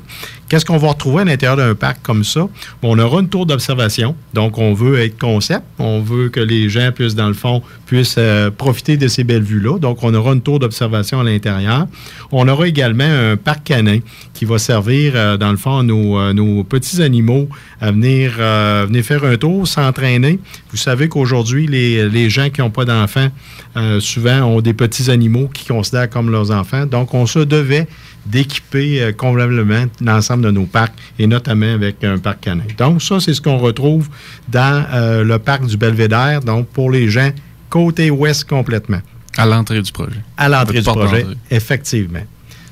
[0.49, 2.41] Qu'est-ce qu'on va retrouver à l'intérieur d'un parc comme ça?
[2.81, 4.15] Bon, on aura une tour d'observation.
[4.33, 5.61] Donc, on veut être concept.
[5.77, 9.43] On veut que les gens puissent, dans le fond, puissent euh, profiter de ces belles
[9.43, 9.77] vues-là.
[9.77, 11.85] Donc, on aura une tour d'observation à l'intérieur.
[12.31, 13.99] On aura également un parc canin
[14.33, 17.47] qui va servir, euh, dans le fond, nos, nos petits animaux
[17.79, 20.39] à venir, euh, venir faire un tour, s'entraîner.
[20.71, 23.29] Vous savez qu'aujourd'hui, les, les gens qui n'ont pas d'enfants,
[23.77, 26.85] euh, souvent ont des petits animaux qu'ils considèrent comme leurs enfants.
[26.85, 27.87] Donc, on se devait
[28.25, 32.63] d'équiper euh, convenablement l'ensemble de nos parcs, et notamment avec un parc canin.
[32.77, 34.09] Donc, ça, c'est ce qu'on retrouve
[34.47, 34.85] dans
[35.23, 37.31] le parc du Belvédère, donc pour les gens
[37.69, 39.01] côté ouest complètement.
[39.37, 40.19] À l'entrée du projet.
[40.37, 42.21] À l'entrée du projet, effectivement.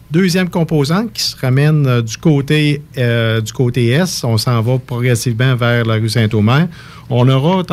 [0.10, 4.78] Deuxième composante qui se ramène euh, du côté euh, du côté est, on s'en va
[4.78, 6.70] progressivement vers la rue Saint-Omer.
[7.10, 7.64] On aura,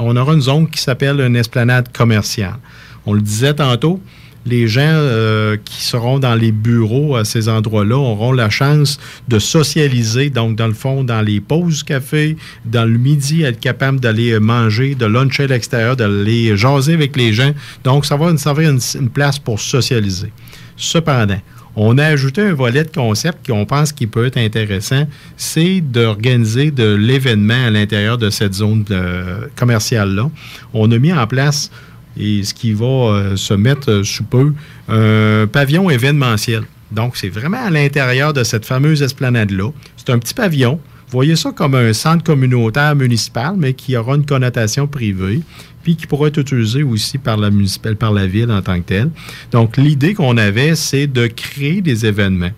[0.00, 2.58] on aura une zone qui s'appelle une esplanade commerciale.
[3.06, 4.00] On le disait tantôt,
[4.46, 9.40] les gens euh, qui seront dans les bureaux à ces endroits-là auront la chance de
[9.40, 14.38] socialiser, donc dans le fond, dans les pauses café, dans le midi, être capable d'aller
[14.38, 17.50] manger, de luncher à l'extérieur, d'aller jaser avec les gens.
[17.82, 20.32] Donc, ça va nous servir une, une place pour socialiser.
[20.76, 21.40] Cependant,
[21.76, 25.06] on a ajouté un volet de concept qu'on pense qui peut être intéressant,
[25.36, 30.30] c'est d'organiser de l'événement à l'intérieur de cette zone euh, commerciale-là.
[30.74, 31.70] On a mis en place,
[32.18, 34.52] et ce qui va euh, se mettre sous peu,
[34.88, 36.64] un pavillon événementiel.
[36.90, 39.70] Donc, c'est vraiment à l'intérieur de cette fameuse esplanade-là.
[39.96, 40.80] C'est un petit pavillon.
[41.08, 45.40] Voyez ça comme un centre communautaire municipal, mais qui aura une connotation privée,
[45.82, 48.86] puis qui pourra être utilisé aussi par la, municipale, par la ville en tant que
[48.86, 49.10] telle.
[49.50, 52.50] Donc, l'idée qu'on avait, c'est de créer des événements.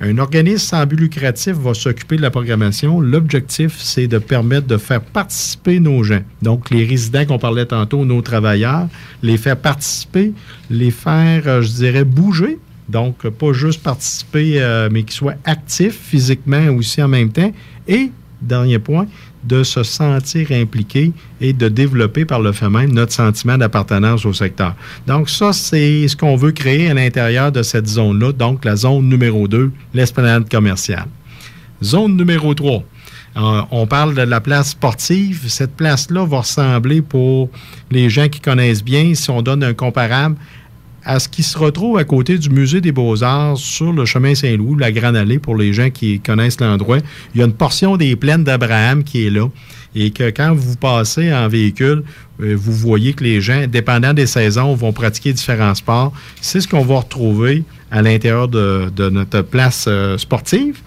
[0.00, 3.00] Un organisme sans but lucratif va s'occuper de la programmation.
[3.00, 6.20] L'objectif, c'est de permettre de faire participer nos gens.
[6.42, 8.88] Donc, les résidents qu'on parlait tantôt, nos travailleurs,
[9.22, 10.32] les faire participer,
[10.68, 12.58] les faire, euh, je dirais, bouger.
[12.88, 17.52] Donc, pas juste participer, euh, mais qu'ils soient actifs physiquement aussi en même temps.
[17.86, 18.10] Et,
[18.42, 19.06] dernier point,
[19.44, 24.32] de se sentir impliqués et de développer par le fait même notre sentiment d'appartenance au
[24.32, 24.74] secteur.
[25.06, 29.08] Donc ça, c'est ce qu'on veut créer à l'intérieur de cette zone-là, donc la zone
[29.08, 31.06] numéro 2, l'esplanade commerciale.
[31.82, 32.82] Zone numéro 3.
[33.36, 35.44] Euh, on parle de la place sportive.
[35.48, 37.50] Cette place-là va ressembler pour
[37.90, 40.36] les gens qui connaissent bien, si on donne un comparable,
[41.04, 44.76] à ce qui se retrouve à côté du Musée des Beaux-Arts sur le chemin Saint-Louis,
[44.78, 46.98] la Grande Allée, pour les gens qui connaissent l'endroit.
[47.34, 49.48] Il y a une portion des plaines d'Abraham qui est là.
[49.94, 52.02] Et que quand vous passez en véhicule,
[52.40, 56.12] euh, vous voyez que les gens, dépendant des saisons, vont pratiquer différents sports.
[56.40, 57.62] C'est ce qu'on va retrouver
[57.92, 60.80] à l'intérieur de, notre place euh, sportive.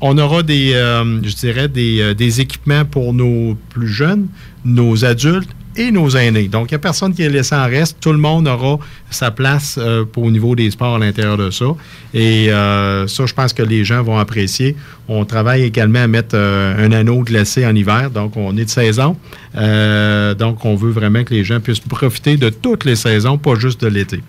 [0.00, 4.26] On aura des, euh, je dirais, des équipements pour nos plus jeunes,
[4.64, 6.48] nos adultes et nos aînés.
[6.48, 7.98] Donc, il n'y a personne qui est laissé en reste.
[8.00, 8.78] Tout le monde aura
[9.10, 11.66] sa place euh, au niveau des sports à l'intérieur de ça.
[12.14, 14.76] Et euh, ça, je pense que les gens vont apprécier.
[15.08, 18.10] On travaille également à mettre euh, un anneau glacé en hiver.
[18.10, 19.16] Donc, on est de saison.
[19.54, 23.80] Donc, on veut vraiment que les gens puissent profiter de toutes les saisons, pas juste
[23.80, 24.22] de l'été.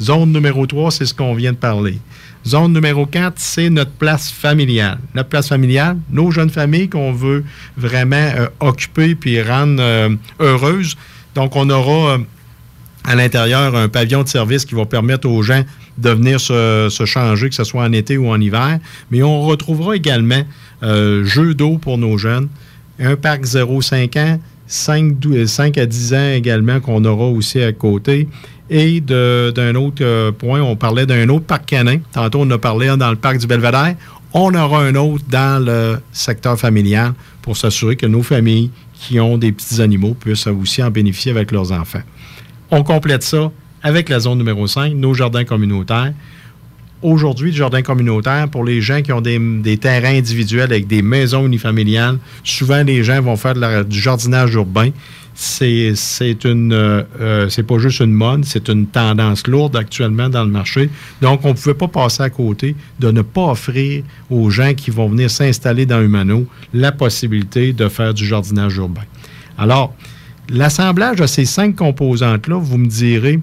[0.00, 1.98] Zone numéro 3, c'est ce qu'on vient de parler.
[2.48, 4.98] Zone numéro 4, c'est notre place familiale.
[5.14, 7.44] Notre place familiale, nos jeunes familles qu'on veut
[7.76, 10.08] vraiment euh, occuper puis rendre euh,
[10.40, 10.96] heureuses.
[11.34, 12.18] Donc, on aura euh,
[13.04, 15.62] à l'intérieur un pavillon de service qui va permettre aux gens
[15.98, 18.78] de venir se, changer, que ce soit en été ou en hiver.
[19.10, 20.42] Mais on retrouvera également
[20.82, 22.48] jeux d'eau pour nos jeunes,
[22.98, 25.14] un parc 0-5 ans, 5,
[25.46, 28.28] 5 à 10 ans également qu'on aura aussi à côté.
[28.70, 31.98] Et d'un autre euh, point, on parlait d'un autre parc canin.
[32.12, 33.94] Tantôt, on a parlé hein, dans le parc du Belvédère.
[34.34, 39.38] On aura un autre dans le secteur familial pour s'assurer que nos familles qui ont
[39.38, 42.02] des petits animaux puissent aussi en bénéficier avec leurs enfants.
[42.70, 43.50] On complète ça
[43.82, 46.12] avec la zone numéro 5, nos jardins communautaires.
[47.00, 51.46] aujourd'hui, le jardin communautaire, pour les gens qui ont des, terrains individuels avec des maisons
[51.46, 53.54] unifamiliales, souvent les gens vont faire
[53.84, 54.90] du jardinage urbain.
[55.40, 55.94] C'est
[56.42, 60.50] une euh, euh, c'est pas juste une mode, c'est une tendance lourde actuellement dans le
[60.50, 60.90] marché.
[61.22, 64.90] Donc, on ne pouvait pas passer à côté de ne pas offrir aux gens qui
[64.90, 69.04] vont venir s'installer dans Humano la possibilité de faire du jardinage urbain.
[69.56, 69.94] Alors,
[70.48, 73.38] l'assemblage de ces cinq composantes-là, vous me direz,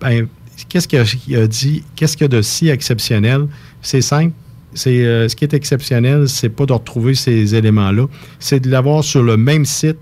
[0.00, 0.26] ben,
[0.68, 3.46] qu'est-ce qu'il a dit, qu'est-ce qu'il y a de si exceptionnel?
[3.82, 4.32] C'est simple.
[4.74, 8.06] C'est, euh, ce qui est exceptionnel, c'est pas de retrouver ces éléments-là,
[8.40, 9.96] c'est de l'avoir sur le même site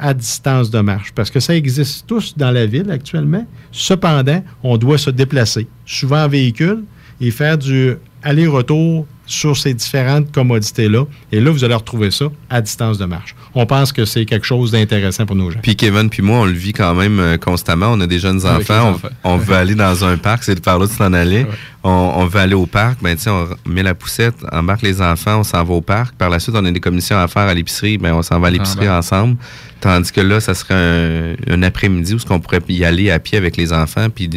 [0.00, 1.12] à distance de marche.
[1.12, 3.46] Parce que ça existe tous dans la ville actuellement.
[3.70, 6.84] Cependant, on doit se déplacer, souvent en véhicule,
[7.20, 11.04] et faire du aller-retour sur ces différentes commodités-là.
[11.30, 13.34] Et là, vous allez retrouver ça à distance de marche.
[13.54, 15.60] On pense que c'est quelque chose d'intéressant pour nos gens.
[15.62, 17.92] Puis Kevin puis moi, on le vit quand même euh, constamment.
[17.92, 18.88] On a des jeunes les enfants.
[18.88, 19.08] On, enfants.
[19.24, 20.44] on veut aller dans un parc.
[20.44, 21.46] C'est par là que tu t'en allais.
[21.84, 23.00] On, on veut aller au parc.
[23.02, 26.14] Ben, on met la poussette, embarque les enfants, on s'en va au parc.
[26.16, 27.98] Par la suite, on a des commissions à faire à l'épicerie.
[27.98, 28.98] Ben, on s'en va à l'épicerie Ah, ben.
[28.98, 29.36] ensemble.
[29.80, 33.18] Tandis que là, ça serait un, un après-midi où ce qu'on pourrait y aller à
[33.18, 34.28] pied avec les enfants puis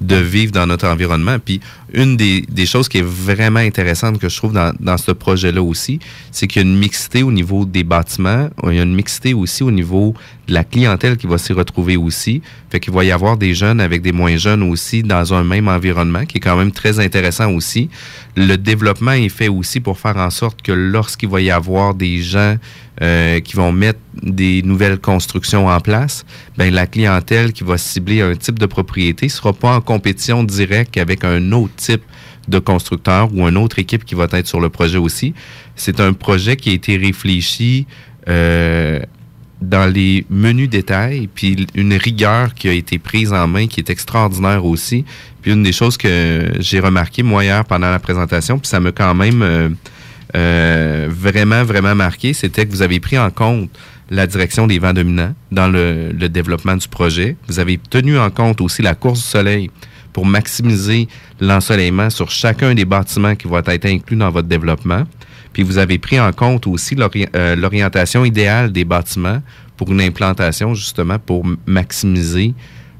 [0.00, 1.38] de- vivre dans notre environnement.
[1.38, 1.60] Puis
[1.92, 6.00] une des, choses qui est vraiment intéressante que je trouve dans, dans ce projet-là aussi,
[6.32, 9.34] c'est qu'il y a une mixité au niveau des bâtiments, il y a une mixité
[9.34, 10.14] aussi au niveau
[10.48, 12.42] la clientèle qui va s'y retrouver aussi.
[12.70, 15.68] Fait qu'il va y avoir des jeunes avec des moins jeunes aussi dans un même
[15.68, 17.88] environnement, qui est quand même très intéressant aussi.
[18.36, 22.22] Le développement est fait aussi pour faire en sorte que lorsqu'il va y avoir des
[22.22, 22.56] gens
[23.02, 26.24] euh, qui vont mettre des nouvelles constructions en place,
[26.56, 30.96] ben la clientèle qui va cibler un type de propriété sera pas en compétition directe
[30.96, 32.02] avec un autre type
[32.48, 35.34] de constructeur ou une autre équipe qui va être sur le projet aussi.
[35.74, 37.86] C'est un projet qui a été réfléchi
[38.28, 39.00] euh,
[39.60, 43.90] dans les menus détails, puis une rigueur qui a été prise en main qui est
[43.90, 45.04] extraordinaire aussi.
[45.40, 48.92] Puis une des choses que j'ai remarqué moi hier pendant la présentation, puis ça m'a
[48.92, 49.68] quand même euh,
[50.34, 53.70] euh, vraiment, vraiment marqué, c'était que vous avez pris en compte
[54.10, 57.36] la direction des vents dominants dans le, le développement du projet.
[57.48, 59.70] Vous avez tenu en compte aussi la course du soleil
[60.12, 61.08] pour maximiser
[61.40, 65.04] l'ensoleillement sur chacun des bâtiments qui vont être inclus dans votre développement.
[65.56, 66.94] Puis vous avez pris en compte aussi
[67.34, 69.40] euh, l'orientation idéale des bâtiments
[69.78, 72.52] pour une implantation justement pour maximiser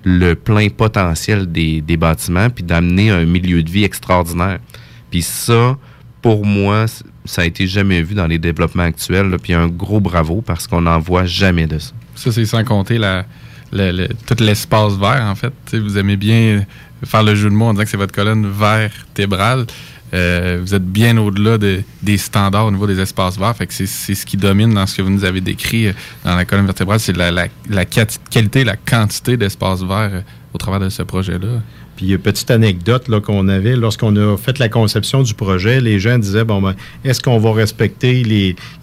[0.05, 4.59] le plein potentiel des, des bâtiments puis d'amener un milieu de vie extraordinaire.
[5.11, 5.77] Puis ça,
[6.23, 6.87] pour moi,
[7.27, 9.37] ça a été jamais vu dans les développements actuels.
[9.43, 11.93] Puis un gros bravo parce qu'on n'en voit jamais de ça.
[12.15, 12.99] Ça, c'est sans compter
[13.69, 15.53] tout l'espace vert, en fait.
[15.75, 16.65] Vous aimez bien
[17.05, 19.67] faire le jeu de mots en disant que c'est votre colonne vertébrale.
[20.15, 23.57] Euh, vous êtes bien au-delà de- des standards au niveau des espaces verts.
[23.57, 25.93] Fait que c'est ce qui domine dans ce que vous nous avez décrit euh,
[26.25, 27.01] dans la colonne vertébrale.
[27.01, 27.49] C'est la,
[28.31, 30.21] qualité, la quantité d'espaces verts euh,
[30.55, 31.61] au travers de ce projet-là.
[31.97, 36.19] Puis, euh, petite anecdote qu'on avait, lorsqu'on a fait la conception du projet, les gens
[36.19, 38.23] disaient, bon, ben, est-ce qu'on va respecter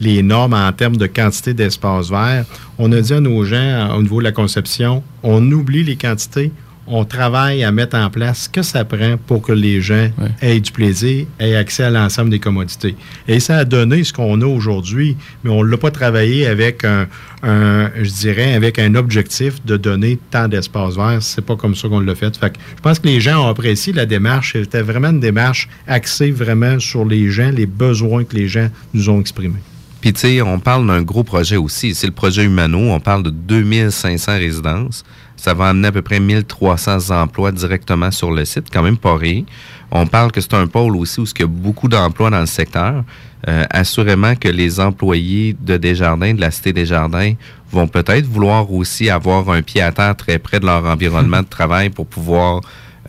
[0.02, 2.46] les, normes en termes de quantité d'espace vert?
[2.78, 6.52] On a dit à nos gens, au niveau de la conception, on oublie les quantités,
[6.86, 10.10] on travaille à mettre en place ce que ça prend pour que les gens
[10.42, 12.96] aient du plaisir, aient accès à l'ensemble des commodités.
[13.28, 16.84] Et ça a donné ce qu'on a aujourd'hui, mais on ne l'a pas travaillé avec
[16.84, 17.08] un,
[17.44, 21.18] un- je dirais, avec un objectif de donner tant d'espace vert.
[21.22, 22.36] C'est pas comme ça qu'on l'a fait.
[22.38, 24.54] Fait que je pense que les gens ont apprécié la démarche.
[24.54, 29.10] C'était vraiment une démarche axée vraiment sur les gens, les besoins que les gens nous
[29.10, 29.60] ont exprimés.
[30.02, 31.96] Puis, tu sais, on parle d'un gros projet aussi.
[31.96, 32.78] C'est le projet Humano.
[32.78, 35.06] On parle de 2500 résidences.
[35.36, 38.66] Ça va amener à peu près 1300 emplois directement sur le site.
[38.72, 39.44] Quand même pas rien.
[39.92, 42.46] On parle que c'est un pôle aussi où il y a beaucoup d'emplois dans le
[42.46, 43.04] secteur.
[43.50, 47.34] Euh, assurément que les employés de Desjardins, de la Cité Desjardins,
[47.72, 51.48] vont peut-être vouloir aussi avoir un pied à terre très près de leur environnement de
[51.48, 52.62] travail pour pouvoir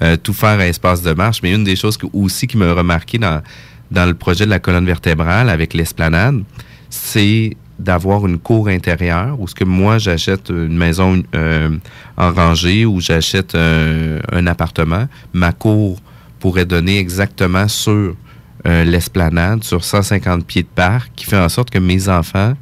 [0.03, 1.41] euh, tout faire à espace de marche.
[1.43, 3.43] Mais une des choses que- aussi qui m'a remarqué dans,
[3.93, 6.43] dans le projet de la colonne vertébrale avec l'esplanade,
[6.91, 11.71] c'est d'avoir une cour intérieure où ce que moi j'achète une maison euh,
[12.17, 16.01] en rangée ou j'achète euh, un appartement, ma cour
[16.41, 18.17] pourrait donner exactement sur
[18.67, 22.55] euh, l'esplanade, sur 150 pieds de parc, qui fait en sorte que mes enfants,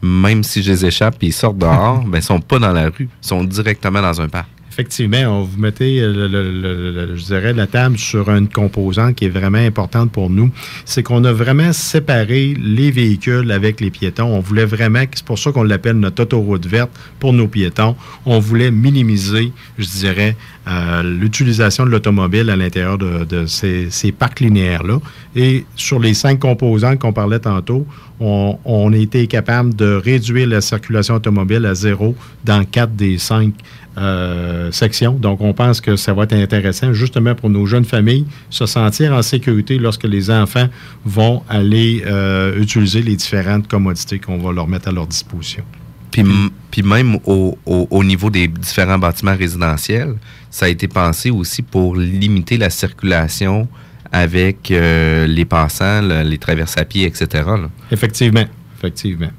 [0.00, 2.84] même si je les échappe et ils sortent dehors, ben, ils sont pas dans la
[2.84, 4.48] rue, ils sont directement dans un parc.
[4.78, 9.58] Effectivement, on vous mettez, euh, je dirais, la table sur une composante qui est vraiment
[9.58, 10.52] importante pour nous.
[10.84, 14.26] C'est qu'on a vraiment séparé les véhicules avec les piétons.
[14.26, 17.96] On voulait vraiment, c'est pour ça qu'on l'appelle notre autoroute verte pour nos piétons.
[18.24, 20.36] On voulait minimiser, je dirais,
[20.68, 25.00] euh, l'utilisation de l'automobile à l'intérieur de, ces, ces parcs linéaires-là.
[25.34, 27.84] Et sur les cinq composantes qu'on parlait tantôt,
[28.20, 33.54] on, a été capable de réduire la circulation automobile à zéro dans quatre des cinq
[33.96, 35.12] euh, section.
[35.12, 39.12] Donc, on pense que ça va être intéressant justement pour nos jeunes familles se sentir
[39.12, 40.68] en sécurité lorsque les enfants
[41.04, 45.64] vont aller euh, utiliser les différentes commodités qu'on va leur mettre à leur disposition.
[46.10, 46.24] Puis,
[46.70, 50.14] puis même au niveau des différents bâtiments résidentiels,
[50.50, 53.68] ça a été pensé aussi pour limiter la circulation
[54.12, 57.44] avec euh, les passants, le- les traverses à pied, etc.
[57.90, 58.46] Effectivement,
[58.78, 59.30] effectivement.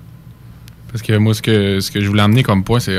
[0.91, 2.97] Parce que moi, ce que, je voulais amener comme point, c'est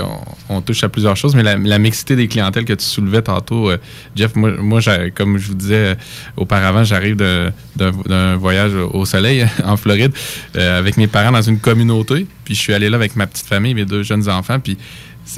[0.49, 3.79] on, touche à plusieurs choses, mais la, mixité des clientèles que tu soulevais tantôt, euh,
[4.15, 4.81] Jeff, moi,
[5.13, 5.95] comme je vous disais euh,
[6.37, 10.13] auparavant, j'arrive d'un voyage au soleil en Floride
[10.55, 13.75] avec mes parents dans une communauté, puis je suis allé là avec ma petite famille,
[13.75, 14.79] mes deux jeunes enfants, puis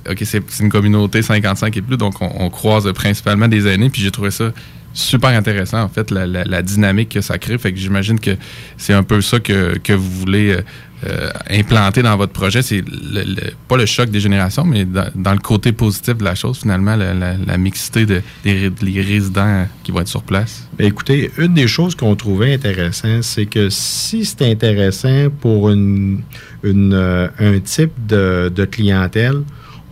[0.08, 4.02] OK, c'est une communauté 55 et plus, donc on, on croise principalement des aînés, puis
[4.02, 4.52] j'ai trouvé ça
[4.92, 7.58] super intéressant, en fait, la, la- dynamique que ça crée.
[7.58, 8.32] Fait que j'imagine que
[8.76, 10.60] c'est un peu ça que, que vous voulez euh,
[11.08, 12.62] euh, implanter dans votre projet.
[12.62, 16.34] C'est le- pas le choc des générations, mais dans, dans le côté positif de la
[16.34, 18.70] chose, finalement, la, la- mixité de, des
[19.02, 20.68] résidents qui vont être sur place.
[20.78, 26.22] Ben, écoutez, une des choses qu'on trouvait intéressant, c'est que si c'est intéressant pour une,
[26.62, 29.42] une, euh, un type de, de clientèle,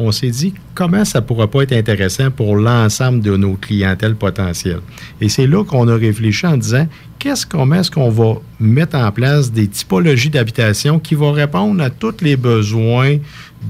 [0.01, 4.17] on s'est dit comment ça ne pourra pas être intéressant pour l'ensemble de nos clientèles
[4.17, 4.81] potentielles?
[5.21, 6.89] Et c'est là qu'on a réfléchi en disant
[7.19, 11.91] qu'est-ce comment est-ce qu'on va mettre en place des typologies d'habitation qui vont répondre à
[11.91, 13.19] tous les besoins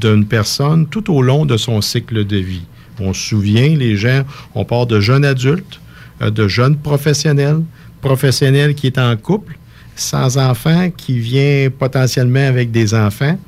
[0.01, 2.65] d'une personne tout au long de son cycle de vie?
[3.01, 4.23] On se souvient, les gens,
[4.55, 5.81] on part de jeunes adultes,
[6.23, 7.63] euh, de jeunes professionnels,
[8.03, 9.57] professionnels qui est en couple,
[9.97, 13.39] sans enfants, qui vient potentiellement avec des enfants,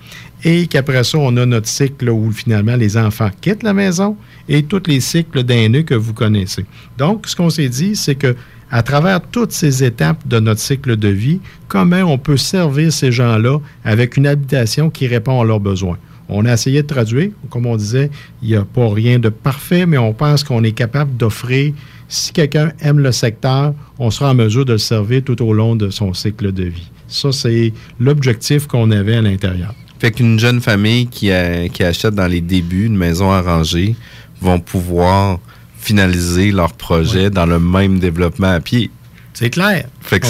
[0.45, 4.17] et qu'après ça, on a notre cycle où finalement les enfants quittent la maison
[4.49, 6.65] et tous les cycles d'aînés que vous connaissez.
[6.99, 8.35] Donc, ce qu'on s'est dit, c'est que
[8.71, 13.13] à travers toutes ces étapes de notre cycle de vie, comment on peut servir ces
[13.13, 15.99] gens-là avec une habitation qui répond à leurs besoins?
[16.29, 18.11] On a essayé de traduire, comme on disait,
[18.43, 21.75] il n'y a pas rien de parfait, mais on pense qu'on est capable d'offrir,
[22.09, 25.77] si quelqu'un aime le secteur, on sera en mesure de le servir tout au long
[25.77, 26.91] de son cycle de vie.
[27.09, 29.75] Ça, c'est l'objectif qu'on avait à l'intérieur.
[30.03, 33.95] Fait qu'une jeune famille qui, a- qui achète dans les débuts une maison arrangée
[34.41, 35.39] vont pouvoir
[35.79, 38.91] finaliser leur projet dans le même développement à pied.
[39.33, 39.87] C'est clair.
[40.01, 40.27] Fait que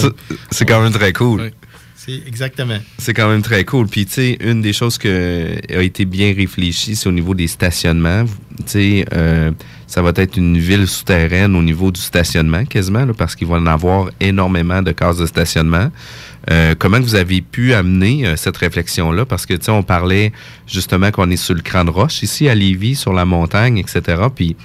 [0.51, 1.51] c'est quand même très cool.
[1.97, 2.77] C'est exactement.
[2.99, 3.87] C'est quand même très cool.
[3.87, 7.47] Puis, tu sais, une des choses qui a été bien réfléchie, c'est au niveau des
[7.47, 8.25] stationnements.
[8.59, 9.53] Tu sais, euh,
[9.87, 13.57] ça va être une ville souterraine au niveau du stationnement, quasiment, là, parce qu'il va
[13.57, 15.91] en avoir énormément de cases de stationnement.
[16.51, 19.25] Euh, comment vous avez pu amener euh, cette réflexion-là?
[19.25, 20.33] Parce que, tu sais, on parlait
[20.67, 24.23] justement qu'on est sur le cran de roche ici à Lévis, sur la montagne, etc.
[24.35, 24.57] Puis,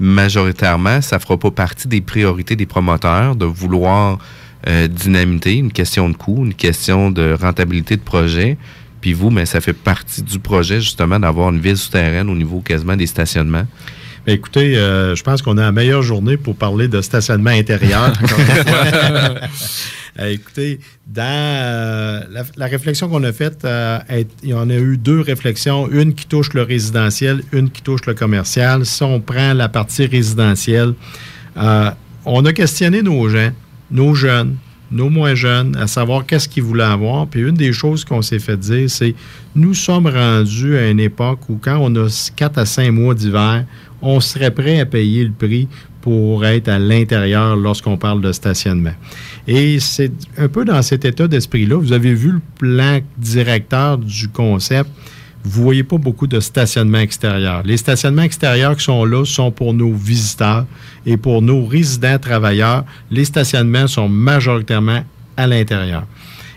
[0.00, 4.18] majoritairement, ça fera pas partie des priorités des promoteurs de vouloir
[4.66, 8.56] euh, dynamiter, une question de coût, une question de rentabilité de projet.
[9.00, 12.60] Puis vous, mais ça fait partie du projet justement d'avoir une ville souterraine au niveau
[12.60, 13.66] quasiment des stationnements.
[14.26, 18.14] Ben, écoutez, euh, je pense qu'on a la meilleure journée pour parler de stationnement intérieur.
[20.20, 22.20] Euh, écoutez, dans euh,
[22.56, 23.98] la, réflexion qu'on a faite, euh,
[24.42, 28.06] il y en a eu deux réflexions, une qui touche le résidentiel, une qui touche
[28.06, 28.86] le commercial.
[28.86, 30.94] Si on prend la partie résidentielle,
[32.26, 33.50] on a questionné nos gens,
[33.90, 34.56] nos jeunes,
[34.90, 37.26] nos moins jeunes, à savoir qu'est-ce qu'ils voulaient avoir.
[37.26, 39.14] Puis une des choses qu'on s'est fait dire, c'est
[39.56, 43.64] nous sommes rendus à une époque où quand on a 4 à 5 mois d'hiver,
[44.00, 45.66] on serait prêt à payer le prix
[46.04, 48.92] pour être à l'intérieur lorsqu'on parle de stationnement.
[49.48, 51.76] Et c'est un peu dans cet état d'esprit-là.
[51.78, 54.90] Vous avez vu le plan directeur du concept.
[55.44, 57.62] Vous voyez pas beaucoup de stationnement extérieur.
[57.64, 60.66] Les stationnements extérieurs qui sont là sont pour nos visiteurs
[61.06, 62.84] et pour nos résidents travailleurs.
[63.10, 65.04] Les stationnements sont majoritairement
[65.38, 66.04] à l'intérieur.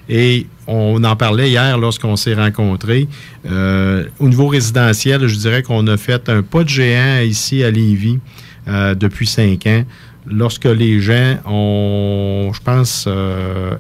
[0.10, 3.08] Et on en parlait hier lorsqu'on s'est rencontrés.
[3.50, 7.72] Euh, au niveau résidentiel, je dirais qu'on a fait un pas de géant ici à
[7.72, 8.20] Lévis
[8.68, 9.84] euh, depuis cinq ans.
[10.26, 13.76] Lorsque les gens ont, je pense, euh,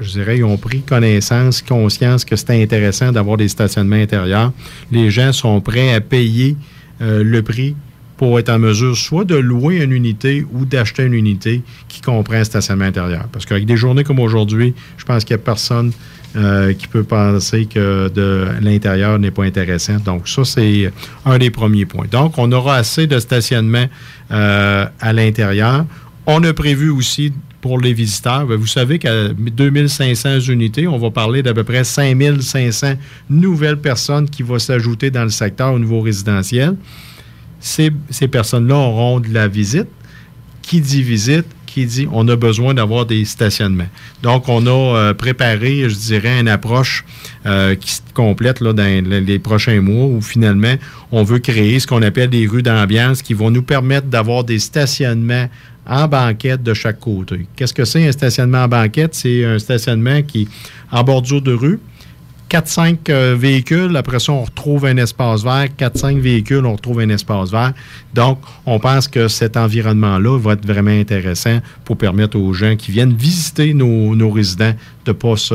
[0.00, 4.52] je dirais, ils ont pris connaissance, conscience que c'était intéressant d'avoir des stationnements intérieurs,
[4.92, 6.56] les gens sont prêts à payer
[7.00, 7.74] euh, le prix
[8.16, 12.34] pour être en mesure soit de louer une unité ou d'acheter une unité qui comprend
[12.34, 13.26] un stationnement intérieur.
[13.32, 15.90] Parce qu'avec des journées comme aujourd'hui, je pense qu'il n'y a personne
[16.36, 19.96] euh, qui peut penser que de l'intérieur n'est pas intéressant.
[19.96, 20.92] Donc, ça, c'est
[21.24, 22.06] un des premiers points.
[22.08, 23.86] Donc, on aura assez de stationnement
[24.30, 25.86] euh, à l'intérieur.
[26.26, 31.10] On a prévu aussi pour les visiteurs, ben, vous savez qu'à 2500 unités, on va
[31.10, 32.94] parler d'à peu près 5500
[33.28, 36.76] nouvelles personnes qui vont s'ajouter dans le secteur au niveau résidentiel.
[37.58, 39.88] Ces, ces personnes-là auront de la visite.
[40.62, 43.88] Qui dit visite, qui dit on a besoin d'avoir des stationnements.
[44.22, 47.04] Donc, on a euh, préparé, je dirais, une approche
[47.46, 48.74] euh, qui se complète dans
[49.08, 50.74] le- les prochains mois où finalement,
[51.12, 54.58] on veut créer ce qu'on appelle des rues d'ambiance qui vont nous permettre d'avoir des
[54.58, 55.48] stationnements
[55.86, 57.46] en banquette de chaque côté.
[57.56, 59.14] Qu'est-ce que c'est un stationnement en banquette?
[59.14, 60.48] C'est un stationnement qui
[60.92, 61.80] en bordure de rue,
[62.50, 65.68] 4-5 euh, véhicules, après ça, on retrouve un espace vert.
[65.78, 67.72] 4-5 véhicules, on retrouve un espace vert.
[68.12, 72.90] Donc, on pense que cet environnement-là va être vraiment intéressant pour permettre aux gens qui
[72.90, 74.74] viennent visiter nos, résidents
[75.04, 75.54] de ne pas se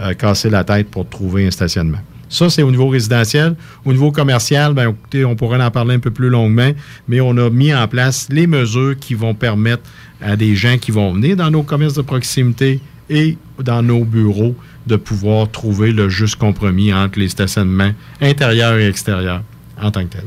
[0.00, 1.98] euh, casser la tête pour trouver un stationnement.
[2.28, 3.56] Ça, c'est au niveau résidentiel.
[3.84, 6.70] Au niveau commercial, ben, écoutez, on pourrait en parler un peu plus longuement,
[7.08, 9.82] mais on a mis en place les mesures qui vont permettre
[10.20, 12.80] à des gens qui vont venir dans nos commerces de proximité
[13.10, 14.54] et dans nos bureaux
[14.86, 19.42] de pouvoir trouver le juste compromis entre les stationnements intérieurs et extérieurs
[19.80, 20.24] en tant que tel.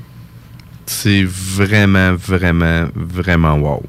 [0.86, 3.84] C'est vraiment, vraiment, vraiment wow.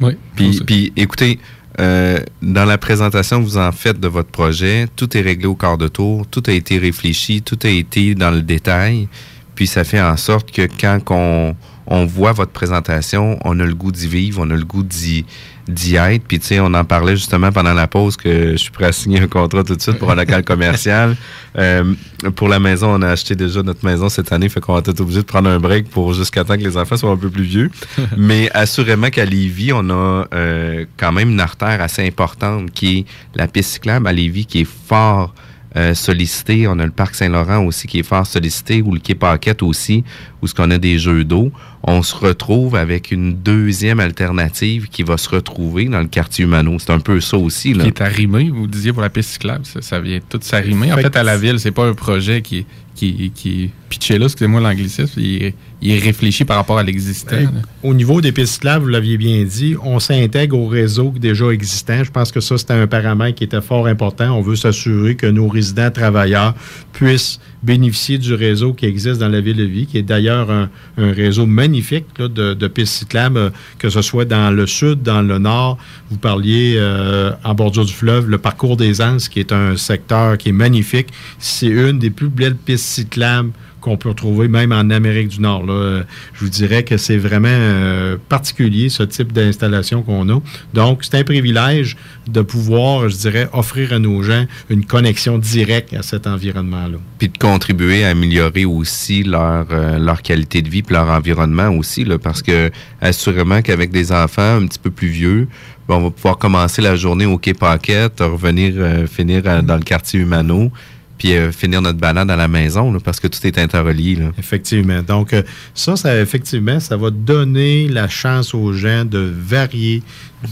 [0.00, 0.14] Oui.
[0.34, 1.38] Puis, puis écoutez,
[1.78, 5.54] euh, dans la présentation que vous en faites de votre projet, tout est réglé au
[5.54, 9.08] quart de tour, tout a été réfléchi, tout a été dans le détail.
[9.54, 11.54] Puis ça fait en sorte que quand on,
[11.86, 15.24] on voit votre présentation, on a le goût d'y vivre, on a le goût d'y
[15.68, 16.24] d'y être.
[16.26, 18.92] Puis tu sais, on en parlait justement pendant la pause que je suis prêt à
[18.92, 21.16] signer un contrat tout de suite pour un local commercial.
[21.58, 21.94] Euh,
[22.34, 25.00] pour la maison, on a acheté déjà notre maison cette année, fait qu'on va être
[25.00, 27.44] obligé de prendre un break pour jusqu'à temps que les enfants soient un peu plus
[27.44, 27.70] vieux.
[28.18, 33.04] Mais assurément qu'à Lévis, on a euh, quand même une artère assez importante qui est
[33.34, 35.34] la piste cyclable à Lévis, qui est fort
[35.74, 36.66] euh, sollicité.
[36.68, 40.04] On a le parc Saint-Laurent aussi qui est fort sollicité, ou le quai Paquette aussi,
[40.42, 41.50] où ce qu'on a des jeux d'eau.
[41.82, 46.78] On se retrouve avec une deuxième alternative qui va se retrouver dans le quartier humano.
[46.78, 47.74] C'est un peu ça aussi.
[47.74, 47.84] Là.
[47.84, 50.92] Qui est arrimé, vous disiez pour la piste cyclable, ça, ça vient tout s'arrimer.
[50.92, 54.18] En Fait à la ville, c'est pas un projet qui est, qui, qui est pitché
[54.18, 57.36] là, excusez-moi l'anglicisme, il, est- il est réfléchi par rapport à l'existant.
[57.82, 62.02] Au niveau des pistes cyclables, vous l'aviez bien dit, on s'intègre au réseau déjà existant.
[62.02, 64.36] Je pense que ça, c'était un paramètre qui était fort important.
[64.36, 66.54] On veut s'assurer que nos résidents travailleurs
[66.92, 70.70] puissent bénéficier du réseau qui existe dans la ville de Vie, qui est d'ailleurs un,
[70.96, 75.02] un réseau magnifique là, de, de pistes cyclables, euh, que ce soit dans le sud,
[75.02, 75.76] dans le nord.
[76.10, 80.38] Vous parliez euh, en bordure du fleuve, le parcours des Anses, qui est un secteur
[80.38, 81.08] qui est magnifique.
[81.38, 83.50] C'est une des plus belles pistes cyclables
[83.80, 85.64] qu'on peut retrouver même en Amérique du Nord.
[85.70, 86.02] Euh,
[86.34, 90.40] Je vous dirais que c'est vraiment euh, particulier, ce type d'installation qu'on a.
[90.74, 91.96] Donc, c'est un privilège
[92.28, 96.98] de pouvoir, je dirais, offrir à nos gens une connexion directe à cet environnement-là.
[97.18, 102.06] Puis de contribuer à améliorer aussi leur, euh, qualité de vie puis leur environnement aussi,
[102.22, 105.48] parce que assurément qu'avec des enfants un petit peu plus vieux,
[105.88, 110.20] ben, on va pouvoir commencer la journée au Quai Paquette, revenir finir dans le quartier
[110.20, 110.72] Humano,
[111.18, 114.16] puis euh, finir notre balade à la maison, là, parce que tout est interrelié.
[114.16, 114.26] Là.
[114.38, 115.02] Effectivement.
[115.02, 115.42] Donc, euh,
[115.74, 120.02] ça, ça, effectivement, ça va donner la chance aux gens de varier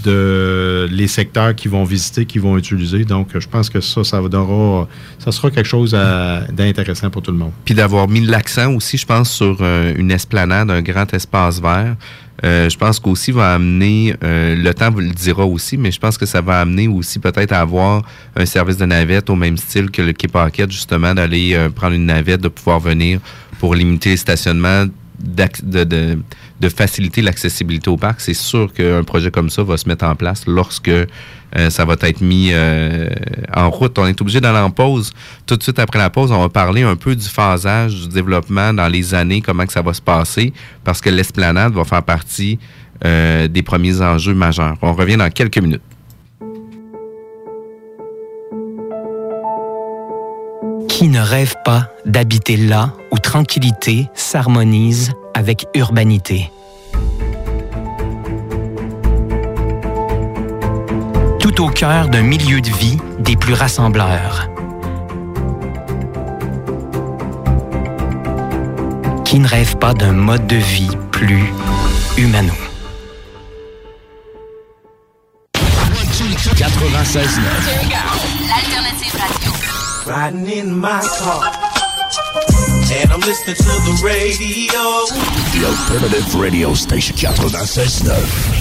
[0.05, 3.05] de les secteurs qu'ils vont visiter, qu'ils vont utiliser.
[3.05, 4.89] Donc, euh, je pense que ça, ça, va donnera-
[5.19, 5.93] ça sera quelque chose
[6.53, 7.53] d'intéressant pour tout le monde.
[7.65, 11.97] Puis d'avoir mis l'accent aussi, je pense, sur euh, une esplanade, un grand espace vert.
[12.45, 15.99] Euh, je pense qu'aussi va amener, euh, le temps vous le dira aussi, mais je
[15.99, 18.03] pense que ça va amener aussi peut-être à avoir
[18.37, 21.95] un service de navette au même style que le Quai Paquette, justement, d'aller euh, prendre
[21.95, 23.19] une navette, de pouvoir venir
[23.59, 24.85] pour limiter le stationnement,
[25.19, 26.19] d'ac- de, de,
[26.61, 28.21] de faciliter l'accessibilité au parc.
[28.21, 30.91] C'est sûr qu'un projet comme ça va se mettre en place lorsque
[31.57, 33.09] euh, ça va être mis euh,
[33.55, 33.99] en route.
[33.99, 35.13] On est obligé d'aller en pause.
[35.47, 38.73] Tout de suite après la pause, on va parler un peu du phasage, du développement
[38.73, 40.53] dans les années, comment que ça va se passer,
[40.83, 42.59] parce que l'esplanade va faire partie
[43.05, 44.77] euh, des premiers enjeux majeurs.
[44.83, 45.83] On revient dans quelques minutes.
[50.89, 56.51] Qui ne rêve pas d'habiter là où tranquillité s'harmonise avec urbanité?
[61.55, 64.49] Tout au cœur d'un milieu de vie des plus rassembleurs.
[69.25, 71.45] Qui ne rêve pas d'un mode de vie plus
[72.17, 72.53] humano?
[75.53, 77.41] 96.9.
[78.49, 79.53] L'alternative radio.
[80.07, 81.53] Riding in my car.
[82.91, 85.07] And I'm listening to the radio.
[85.53, 88.54] The Alternative Radio Station 96.9.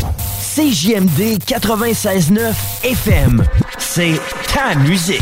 [0.56, 3.44] CJMD 96.9 FM.
[3.80, 4.22] C'est
[4.54, 5.20] ta musique.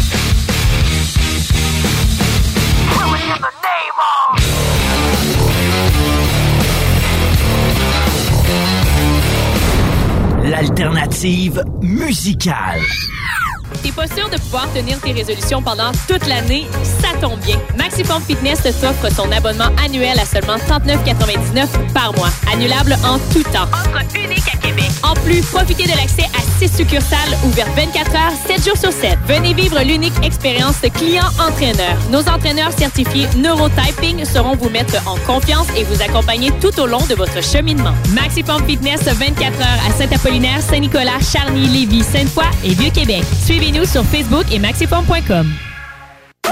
[10.43, 12.81] L'alternative musicale.
[13.81, 16.67] T'es pas sûr de pouvoir tenir tes résolutions pendant toute l'année?
[17.21, 17.57] Tombe bien.
[18.27, 22.29] Fitness t'offre son abonnement annuel à seulement 39,99 par mois.
[22.51, 23.67] Annulable en tout temps.
[23.71, 24.89] Offre unique à Québec.
[25.03, 29.17] En plus, profitez de l'accès à 6 succursales ouvertes 24 heures, 7 jours sur 7.
[29.27, 31.97] Venez vivre l'unique expérience client-entraîneur.
[32.09, 37.05] Nos entraîneurs certifiés Neurotyping sauront vous mettre en confiance et vous accompagner tout au long
[37.09, 37.93] de votre cheminement.
[38.13, 43.23] Maximum Fitness 24 heures à Saint-Apollinaire, Saint-Nicolas, Charny, Lévis, Sainte-Foy et Vieux-Québec.
[43.45, 45.70] Suivez-nous sur Facebook et maximum.com.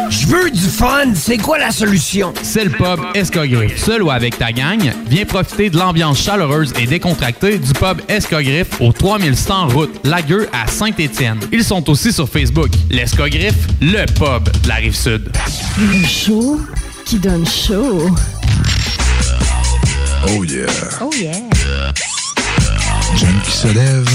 [0.09, 2.33] Je veux du fun, c'est quoi la solution?
[2.43, 3.83] C'est le pub Escogriffe.
[3.83, 8.79] Seul ou avec ta gang, viens profiter de l'ambiance chaleureuse et décontractée du pub Escogriffe
[8.79, 11.39] au 3100 route Lagueux à Saint-Étienne.
[11.51, 12.69] Ils sont aussi sur Facebook.
[12.89, 15.31] L'Escogriffe, le pub de la rive sud.
[15.79, 16.59] Le show
[17.05, 18.09] qui donne chaud.
[20.27, 20.67] Oh yeah.
[21.01, 21.31] Oh yeah.
[23.15, 24.09] J'aime qui se lève.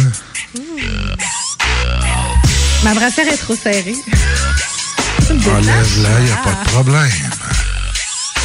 [2.84, 3.94] Ma brassière est trop serrée.
[5.30, 7.10] Enlève-la, y a pas de problème.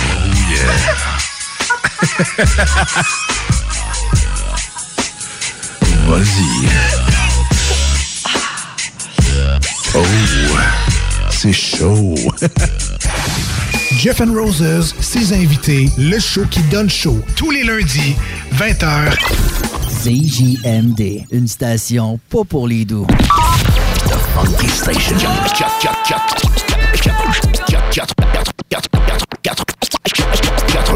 [0.01, 0.73] Oh yeah.
[6.07, 6.49] Vas-y.
[9.95, 10.05] Oh,
[11.29, 12.15] c'est chaud.
[13.97, 18.15] Jeff and Roses, ses invités, le show qui donne chaud, tous les lundis,
[18.55, 19.13] 20h.
[20.03, 23.05] CJMD, une station pas pour les doux.
[24.33, 25.17] Funky Station.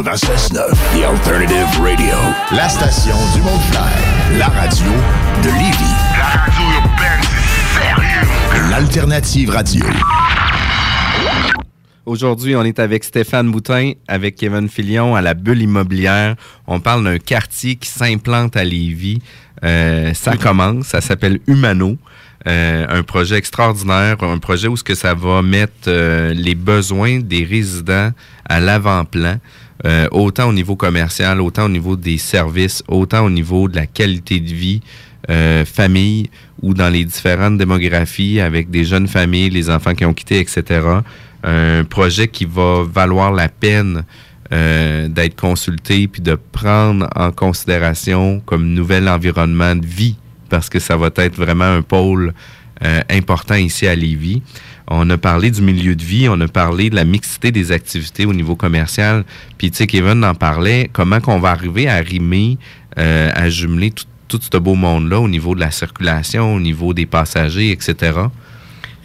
[0.03, 2.15] 96.9 The Alternative Radio.
[2.55, 4.39] La station du Mont-Clair.
[4.39, 4.91] La radio
[5.43, 5.93] de Lévis.
[6.17, 7.21] La radio urbaine,
[7.77, 8.25] sérieux.
[8.71, 9.85] L'Alternative Radio.
[12.07, 16.35] Aujourd'hui, on est avec Stéphane Boutin, avec Kevin Filion à la Bulle Immobilière.
[16.65, 19.21] On parle d'un quartier qui s'implante à Lévis.
[19.63, 21.97] Euh, ça commence, ça s'appelle Humano.
[22.45, 27.19] Euh, un projet extraordinaire, un projet où ce que ça va mettre euh, les besoins
[27.19, 28.11] des résidents
[28.45, 29.37] à l'avant-plan,
[29.85, 33.85] euh, autant au niveau commercial, autant au niveau des services, autant au niveau de la
[33.85, 34.81] qualité de vie,
[35.29, 36.29] euh, famille
[36.61, 40.81] ou dans les différentes démographies avec des jeunes familles, les enfants qui ont quitté, etc.
[41.43, 44.03] Un projet qui va valoir la peine
[44.51, 50.17] euh, d'être consulté puis de prendre en considération comme nouvel environnement de vie
[50.53, 52.31] parce que ça va être vraiment un pôle
[52.83, 54.43] euh, important ici à Lévis.
[54.87, 58.27] On a parlé du milieu de vie, on a parlé de la mixité des activités
[58.27, 59.23] au niveau commercial.
[59.57, 62.59] Puis, tu sais, Kevin en parlait, comment qu'on va arriver à rimer,
[62.99, 63.91] euh, à jumeler
[64.27, 68.11] tout, ce beau monde-là au niveau de la circulation, au niveau des passagers, etc.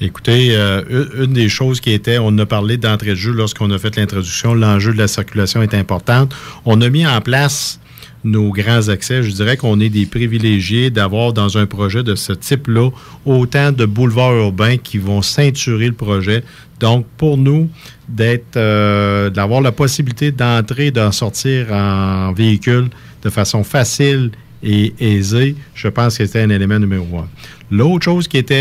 [0.03, 0.83] Écoutez, euh,
[1.25, 4.53] une- des choses qui était, on a parlé d'entrée de jeu lorsqu'on a fait l'introduction,
[4.55, 6.35] l'enjeu de la circulation est importante.
[6.67, 7.81] On a mis en place
[8.25, 9.23] nos grands accès.
[9.23, 12.91] Je dirais qu'on est des privilégiés d'avoir dans un projet de ce type-là
[13.25, 16.43] autant de boulevards urbains qui vont ceinturer le projet.
[16.81, 17.69] Donc, pour nous,
[18.09, 22.89] d'être, euh, d'avoir la possibilité d'entrer et d'en sortir en véhicule
[23.23, 24.31] de façon facile
[24.63, 27.29] et aisée, je pense que c'était un élément numéro un.
[27.71, 28.55] L'autre chose qui était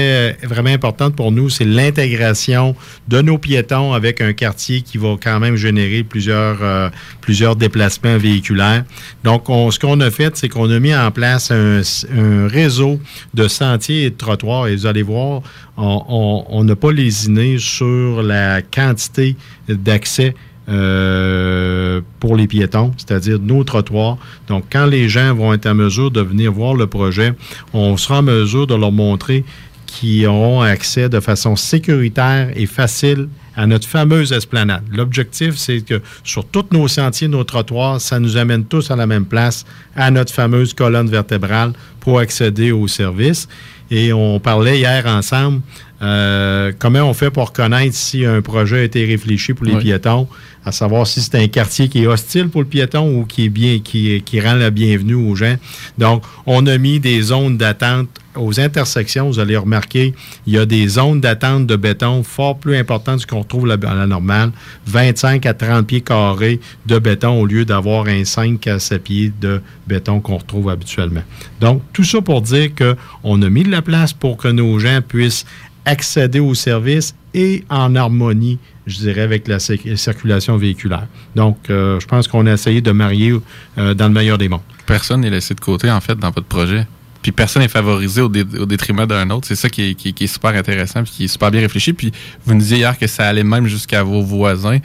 [0.43, 2.75] euh, vraiment importante pour nous, c'est l'intégration
[3.07, 6.89] de nos piétons avec un quartier qui va quand même générer plusieurs, euh,
[7.21, 8.83] plusieurs déplacements véhiculaires.
[9.23, 11.81] Donc, on- ce qu'on a fait, c'est qu'on a mis en place un,
[12.13, 12.99] un réseau
[13.33, 14.67] de sentiers et de trottoirs.
[14.67, 15.41] Et vous allez voir,
[15.77, 19.37] on n'a pas lésiné sur la quantité
[19.69, 20.35] d'accès
[20.69, 24.17] euh, pour les piétons, c'est-à-dire nos trottoirs.
[24.47, 27.33] Donc, quand les gens vont être en mesure de venir voir le projet,
[27.73, 29.45] on sera en mesure de leur montrer
[29.85, 34.83] qu'ils auront accès de façon sécuritaire et facile à notre fameuse esplanade.
[34.91, 39.07] L'objectif, c'est que sur tous nos sentiers, nos trottoirs, ça nous amène tous à la
[39.07, 39.65] même place,
[39.95, 43.47] à notre fameuse colonne vertébrale pour accéder aux services.
[43.89, 45.61] Et on parlait hier ensemble
[46.01, 49.81] euh, comment on fait pour reconnaître si un projet a été réfléchi pour les Oui.
[49.81, 50.27] piétons,
[50.63, 53.49] à savoir si c'est un quartier qui est hostile pour le piéton ou qui est
[53.49, 55.55] bien, qui, qui rend la bienvenue aux gens.
[55.97, 59.27] Donc, on a mis des zones d'attente aux intersections.
[59.27, 60.13] Vous allez remarquer,
[60.45, 63.69] il y a des zones d'attente de béton fort plus importantes que ce qu'on retrouve
[63.71, 64.51] à la normale.
[64.85, 69.31] 25 à 30 pieds carrés de béton au lieu d'avoir un 5 à 7 pieds
[69.41, 71.23] de béton qu'on retrouve habituellement.
[71.59, 74.99] Donc, tout ça pour dire qu'on a mis de la place pour que nos gens
[75.01, 75.45] puissent
[75.87, 81.07] accéder aux services et en harmonie, je dirais, avec la cir- circulation véhiculaire.
[81.35, 83.33] Donc, euh, je pense qu'on a essayé de marier
[83.77, 84.61] euh, dans le meilleur des mondes.
[84.85, 86.85] Personne n'est laissé de côté, en fait, dans votre projet.
[87.21, 89.47] Puis personne n'est favorisé au, dé- au détriment d'un autre.
[89.47, 91.91] C'est ça qui est, est super intéressant puis qui est super bien réfléchi.
[91.93, 92.11] Puis
[92.45, 94.77] vous nous disiez hier que ça allait même jusqu'à vos voisins.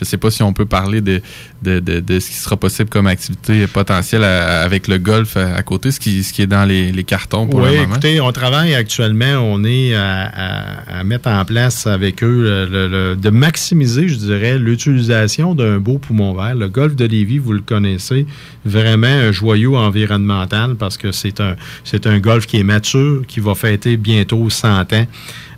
[0.00, 1.20] Je sais pas si on peut parler de,
[1.62, 5.54] de, de, de ce qui sera possible comme activité potentielle à- avec le golf à,
[5.54, 7.90] à côté, ce qui, ce qui est dans les, les cartons pour oui, le moment.
[7.92, 13.16] écoutez, on travaille actuellement, on est à, mettre en place avec eux le- le- le-
[13.16, 16.54] de maximiser, je dirais, l'utilisation d'un beau poumon vert.
[16.54, 18.26] Le golf de Lévis, vous le connaissez,
[18.64, 23.40] vraiment un joyau environnemental parce que c'est un, c'est un golf qui est mature, qui
[23.40, 25.06] va fêter bientôt 100 ans.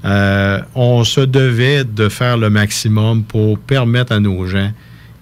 [0.05, 4.71] Euh, on se devait de faire le maximum pour permettre à nos gens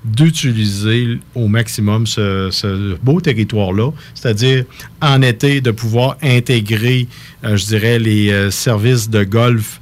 [0.03, 4.65] d'utiliser au maximum ce, beau territoire-là, c'est-à-dire
[5.03, 7.07] en été de pouvoir intégrer,
[7.45, 9.81] euh, je dirais, les euh, services de golf,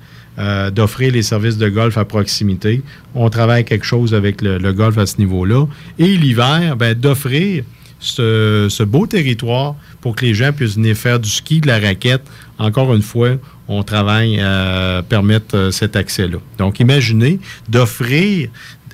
[0.72, 2.80] d'offrir les services de golf à proximité.
[3.12, 5.66] On travaille quelque chose avec le, le golf à ce niveau-là.
[5.98, 7.64] Et l'hiver, ben, d'offrir
[7.98, 12.22] ce, beau territoire pour que les gens puissent venir faire du ski, de la raquette.
[12.58, 13.30] Encore une fois,
[13.68, 16.38] on travaille à permettre euh, cet accès-là.
[16.58, 17.38] Donc, imaginez
[17.68, 18.48] d'offrir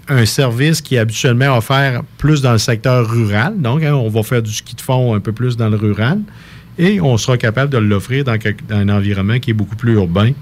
[0.09, 3.61] un service qui est habituellement offert plus dans le secteur rural.
[3.61, 6.21] Donc, hein, on va faire du ski de fond un peu plus dans le rural
[6.79, 8.37] et on sera capable de l'offrir dans
[8.71, 10.33] un environnement qui est beaucoup plus urbain.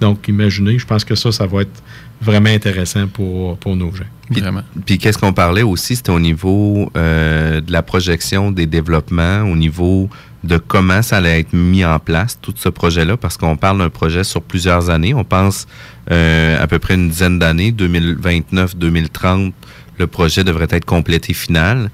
[0.00, 1.82] Donc, imaginez, je pense que ça, ça va être
[2.22, 4.04] vraiment intéressant pour, pour nos gens.
[4.30, 4.42] Puis,
[4.86, 9.56] puis qu'est-ce qu'on parlait aussi, c'était au niveau euh, de la projection des développements, au
[9.56, 10.08] niveau
[10.44, 13.90] de comment ça allait être mis en place, tout ce projet-là, parce qu'on parle d'un
[13.90, 15.14] projet sur plusieurs années.
[15.14, 15.66] On pense
[16.10, 19.52] euh, à peu près une dizaine d'années, 2029-2030,
[19.98, 21.90] le projet devrait être complété final.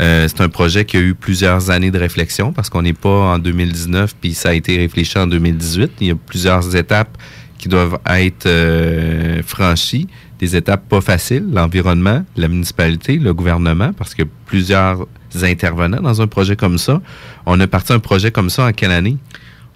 [0.00, 3.08] Euh, c'est un projet qui a eu plusieurs années de réflexion parce qu'on n'est pas
[3.08, 5.92] en 2019 puis ça a été réfléchi en 2018.
[6.00, 7.18] Il y a plusieurs étapes
[7.58, 10.06] qui doivent être euh, franchies,
[10.38, 15.06] des étapes pas faciles, l'environnement, la municipalité, le gouvernement, parce que plusieurs
[15.42, 17.00] intervenants dans un projet comme ça.
[17.44, 19.18] On a parti un projet comme ça en quelle année?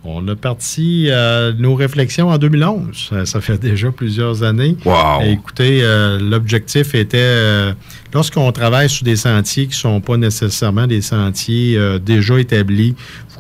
[0.05, 3.09] On a parti euh, nos réflexions en 2011.
[3.11, 4.77] Ça, ça fait déjà plusieurs années.
[4.85, 5.23] Wow!
[5.23, 7.73] Écoutez, euh, l'objectif était, euh,
[8.13, 12.97] lorsqu'on travaille sur des sentiers qui ne sont pas nécessairement des sentiers euh, déjà établis,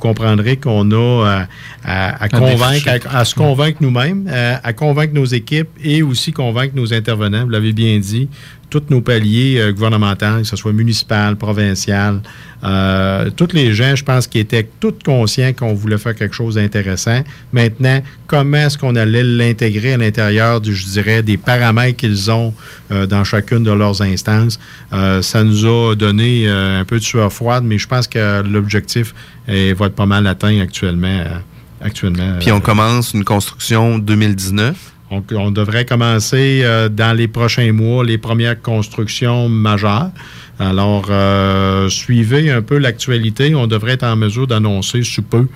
[0.09, 1.47] comprendrez qu'on a à,
[1.85, 6.31] à- à convaincre, à, à se convaincre nous-mêmes, à, à convaincre nos équipes et aussi
[6.33, 7.45] convaincre nos intervenants.
[7.45, 8.29] Vous l'avez bien dit,
[8.69, 12.21] tous nos paliers euh, gouvernementaux, que ce soit municipal, provincial,
[12.65, 16.55] euh, tous les gens, je pense, qui étaient tous conscients qu'on voulait faire quelque chose
[16.55, 17.21] d'intéressant.
[17.53, 22.55] Maintenant, comment est-ce qu'on allait l'intégrer à l'intérieur, du, je dirais, des paramètres qu'ils ont
[22.91, 24.59] euh, dans chacune de leurs instances?
[24.95, 28.43] Euh, ça nous a donné euh, un peu de sueur froide, mais je pense que
[28.43, 29.13] l'objectif
[29.49, 31.09] euh, va être pas mal atteint actuellement.
[31.09, 31.39] euh,
[31.81, 34.93] actuellement Puis on commence une construction 2019.
[35.11, 40.11] on, on devrait commencer euh, dans les prochains mois les premières constructions majeures.
[40.59, 43.55] Alors, euh, suivez un peu l'actualité.
[43.55, 45.47] On devrait être en mesure d'annoncer sous peu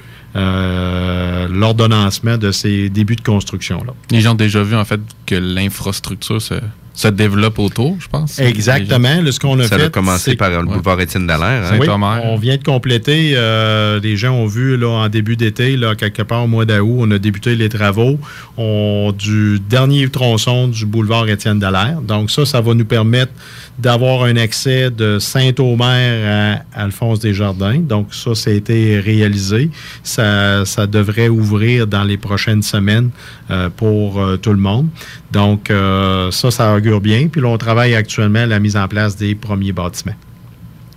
[0.57, 3.93] euh, l'ordonnancement de ces débuts de construction-là.
[4.11, 6.55] Les gens ont déjà vu, en fait, que l'infrastructure se,
[6.95, 8.39] se développe autour, je pense.
[8.39, 9.21] Exactement.
[9.23, 11.65] Là, ce qu'on a Ça fait, a commencé par le boulevard Étienne Dallaire.
[11.73, 11.79] hein?
[11.81, 11.87] Oui,
[12.25, 13.33] on vient de compléter.
[13.35, 16.97] euh, les gens ont vu là, en début d'été, là, quelque part au mois d'août,
[16.99, 18.19] on a débuté les travaux
[18.57, 22.01] on- du dernier tronçon du boulevard Étienne Dallaire.
[22.03, 23.33] Donc ça, ça va nous permettre
[23.79, 27.79] d'avoir un accès de Saint-Omer à Alphonse Desjardins.
[27.79, 29.71] Donc ça, ça a été réalisé.
[30.03, 33.11] Ça, ça devrait ouvrir dans les prochaines semaines
[33.51, 34.89] euh, pour euh, tout le monde.
[35.31, 37.29] Donc euh, ça, ça augure bien.
[37.29, 40.17] Puis là, on travaille actuellement à la mise en place des premiers bâtiments.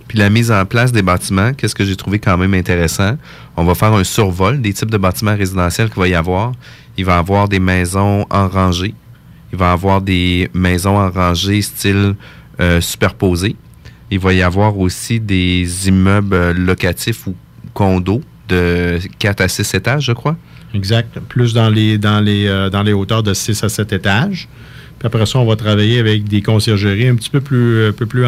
[0.08, 3.16] Puis la mise en place des bâtiments, qu'est-ce que j'ai trouvé quand même intéressant?
[3.56, 6.52] On va faire un survol des types de bâtiments résidentiels qu'il va y avoir.
[6.96, 8.94] Il va y avoir des maisons en rangée.
[9.52, 12.16] Il va y avoir des maisons en rangée style
[12.60, 13.56] euh, superposé.
[14.10, 17.34] Il va y avoir aussi des immeubles euh, locatifs ou
[17.72, 20.36] condos de 4 à 6 étages, je crois.
[20.74, 21.18] Exact.
[21.28, 24.48] Plus dans les, dans les, euh, dans les hauteurs de 6 à 7 étages.
[24.98, 28.06] Puis après ça, on va travailler avec des conciergeries un petit peu plus, un peu
[28.06, 28.24] plus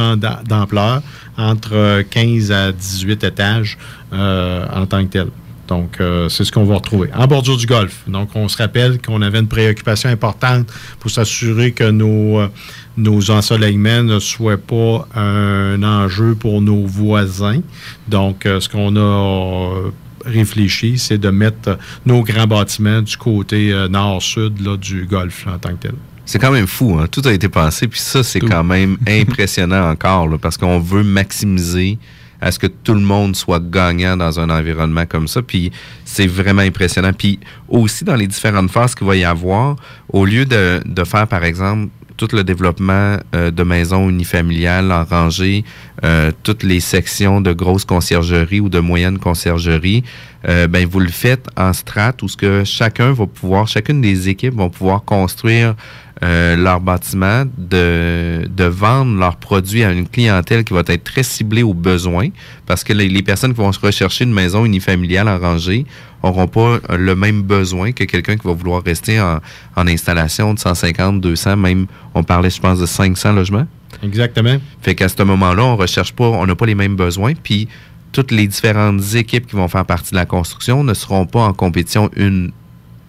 [0.48, 1.02] d'ampleur,
[1.36, 3.76] entre euh, 15 à 18 étages
[4.12, 5.26] euh, en tant que tel.
[5.68, 7.08] Donc, euh, c'est ce qu'on va retrouver.
[7.14, 8.02] En bordure du golfe.
[8.06, 12.48] Donc, on se rappelle qu'on avait une préoccupation importante pour s'assurer que nos, euh,
[12.96, 17.60] nos ensoleillements ne soient pas un enjeu pour nos voisins.
[18.08, 19.90] Donc, euh, ce qu'on a
[20.24, 25.70] réfléchi, c'est de mettre nos grands bâtiments du côté nord-sud du golfe là, en tant
[25.70, 25.94] que tel.
[26.24, 27.06] C'est quand même fou, hein?
[27.10, 31.02] Tout a été pensé, puis ça, c'est quand même impressionnant encore, là, parce qu'on veut
[31.02, 31.98] maximiser
[32.42, 35.40] à ce que tout le monde soit gagnant dans un environnement comme ça.
[35.42, 35.70] Puis
[36.04, 37.12] c'est vraiment impressionnant.
[37.12, 37.38] Puis
[37.68, 39.76] aussi, dans les différentes phases qu'il va y avoir,
[40.12, 45.64] au lieu de, faire, par exemple, tout le développement euh, de maisons unifamiliales en rangée,
[46.04, 50.04] euh, toutes les sections de grosses conciergeries ou de moyennes conciergeries,
[50.48, 54.28] euh, ben vous le faites en strates où ce que chacun va pouvoir, chacune des
[54.28, 55.74] équipes vont pouvoir construire
[56.22, 61.22] euh, leur bâtiment, de, de vendre leurs produits à une clientèle qui va être très
[61.22, 62.28] ciblée aux besoins,
[62.66, 65.84] parce que les, les personnes qui vont se rechercher une maison unifamiliale en rangée
[66.22, 69.40] n'auront pas le même besoin que quelqu'un qui va vouloir rester en,
[69.74, 73.66] en installation de 150, 200, même, on parlait, je pense, de 500 logements.
[74.02, 74.58] Exactement.
[74.80, 77.68] Fait qu'à ce moment-là, on recherche pas, on n'a pas les mêmes besoins, puis
[78.12, 81.52] toutes les différentes équipes qui vont faire partie de la construction ne seront pas en
[81.52, 82.52] compétition une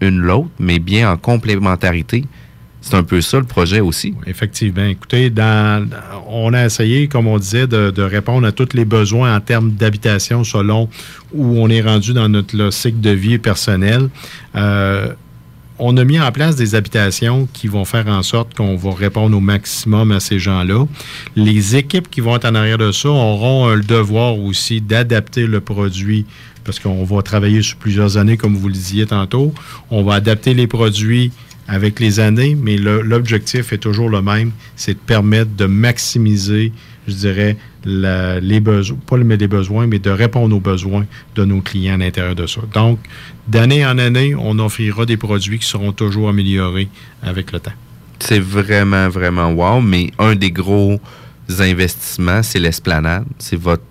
[0.04, 2.26] une l'autre, mais bien en complémentarité.
[2.84, 4.14] C'est un peu ça le projet aussi.
[4.28, 4.84] Effectivement.
[4.84, 5.32] Écoutez,
[6.28, 10.44] on a essayé, comme on disait, de, répondre à tous les besoins en termes d'habitation
[10.44, 10.90] selon
[11.34, 14.10] où on est rendu dans notre cycle de vie personnel.
[14.58, 15.14] Euh,
[15.80, 19.36] on a mis en place des habitations qui vont faire en sorte qu'on va répondre
[19.36, 20.86] au maximum à ces gens-là.
[21.38, 25.48] Les équipes qui vont être en arrière de ça auront euh, le devoir aussi d'adapter
[25.48, 26.26] le produit
[26.66, 29.54] parce qu'on va travailler sur plusieurs années, comme vous le disiez tantôt.
[29.90, 31.32] On va adapter les produits
[31.68, 36.72] avec les années, mais l'objectif est toujours le même, c'est de permettre de maximiser,
[37.08, 41.06] je dirais, les besoins, pas le- les besoins, mais de répondre aux besoins
[41.36, 42.62] de nos clients à l'intérieur de ça.
[42.74, 43.00] Donc,
[43.48, 46.88] d'année en année, on offrira des produits qui seront toujours améliorés
[47.22, 47.72] avec le temps.
[48.20, 51.00] C'est vraiment, vraiment wow, mais un des gros
[51.60, 53.26] investissements, c'est l'esplanade.
[53.38, 53.84] C'est votre,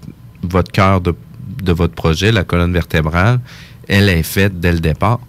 [0.42, 1.14] votre cœur de,
[1.62, 3.40] de votre projet, la colonne vertébrale.
[3.88, 5.20] Elle est faite dès le départ.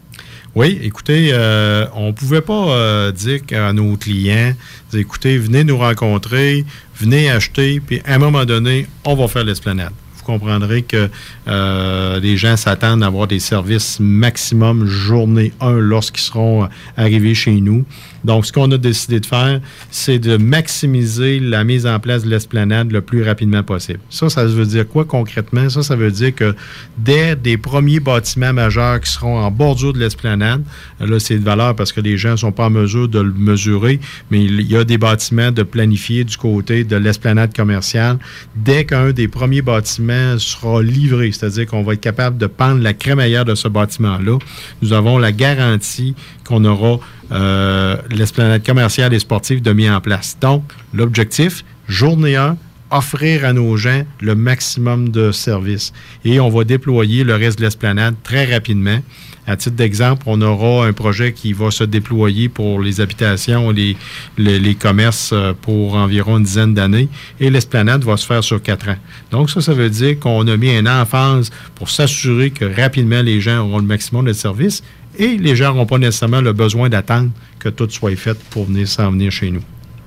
[0.55, 4.53] Oui, écoutez, euh, on ne pouvait pas euh, dire à nos clients,
[4.93, 6.63] écoutez, venez nous rencontrer,
[6.95, 9.93] venez acheter, puis à un moment donné, on va faire l'esplanade.
[10.15, 11.09] Vous comprendrez que
[11.47, 17.59] euh, les gens s'attendent à avoir des services maximum journée 1 lorsqu'ils seront arrivés chez
[17.59, 17.83] nous.
[18.23, 19.59] Donc, ce qu'on a décidé de faire,
[19.91, 23.99] c'est de maximiser la mise en place de l'esplanade le plus rapidement possible.
[24.09, 25.69] Ça, ça veut dire quoi concrètement?
[25.69, 26.55] Ça, ça veut dire que
[26.97, 30.63] dès des premiers bâtiments majeurs qui seront en bordure de l'esplanade,
[30.99, 33.33] là, c'est de valeur parce que les gens ne sont pas en mesure de le
[33.33, 33.99] mesurer,
[34.31, 38.17] mais il y a des bâtiments de planifier du côté de l'esplanade commerciale.
[38.55, 42.93] Dès qu'un des premiers bâtiments sera livré, c'est-à-dire qu'on va être capable de prendre la
[42.93, 44.37] crémaillère de ce bâtiment-là,
[44.81, 46.15] nous avons la garantie
[46.53, 46.99] qu'on aura
[47.31, 50.37] euh, l'esplanade commerciale et sportive de mis en place.
[50.39, 52.57] Donc, l'objectif, journée 1,
[52.91, 55.93] offrir à nos gens le maximum de services.
[56.25, 58.99] Et on va déployer le reste de l'esplanade très rapidement.
[59.47, 63.97] À titre d'exemple, on aura un projet qui va se déployer pour les habitations, les,
[64.37, 67.09] les, commerces euh, pour environ une dizaine d'années
[67.41, 68.95] et l'esplanade va se faire sur quatre ans.
[69.31, 73.41] Donc ça, ça veut dire qu'on a mis un emphase pour s'assurer que rapidement les
[73.41, 74.81] gens auront le maximum de services
[75.17, 78.87] et les gens n'auront pas nécessairement le besoin d'attendre que tout soit fait pour venir
[78.87, 79.63] s'en venir chez nous.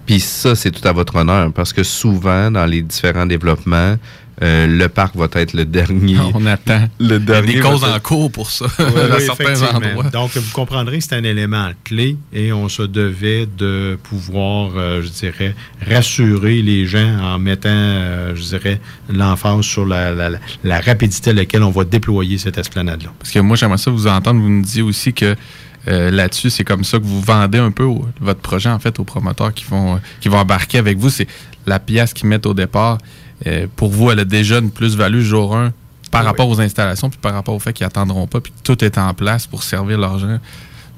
[0.06, 3.96] Puis ça, c'est tout à votre honneur, parce que souvent, dans les différents développements,
[4.42, 6.18] euh, le parc va être le dernier.
[6.34, 6.88] On attend.
[7.00, 9.22] Le Il y a dernier des causes être- en cours pour ça, Oui, dans oui,
[9.24, 10.04] certains endroits.
[10.12, 15.00] Donc, vous comprendrez que c'est un élément clé et on se devait de pouvoir, euh,
[15.02, 15.54] je dirais,
[15.88, 18.78] rassurer les gens en mettant, euh, je dirais,
[19.10, 23.12] l'emphase sur la, la- la- la rapidité à laquelle on va déployer cette esplanade-là.
[23.18, 24.40] Parce que moi, j'aimerais ça vous entendre.
[24.40, 25.34] Vous me disiez aussi que
[25.88, 28.98] euh, là-dessus, c'est comme ça que vous vendez un peu au- votre projet, en fait,
[28.98, 31.10] aux promoteurs qui vont, qui vont embarquer avec vous.
[31.10, 31.26] C'est
[31.66, 32.98] la pièce qu'ils mettent au départ.
[33.46, 35.72] Euh, pour vous, elle a déjà une plus-value jour 1
[36.10, 36.26] par Oui.
[36.28, 38.96] rapport aux installations, puis par rapport au fait qu'ils attendront pas, puis que tout est
[38.98, 40.38] en place pour servir leurs gens.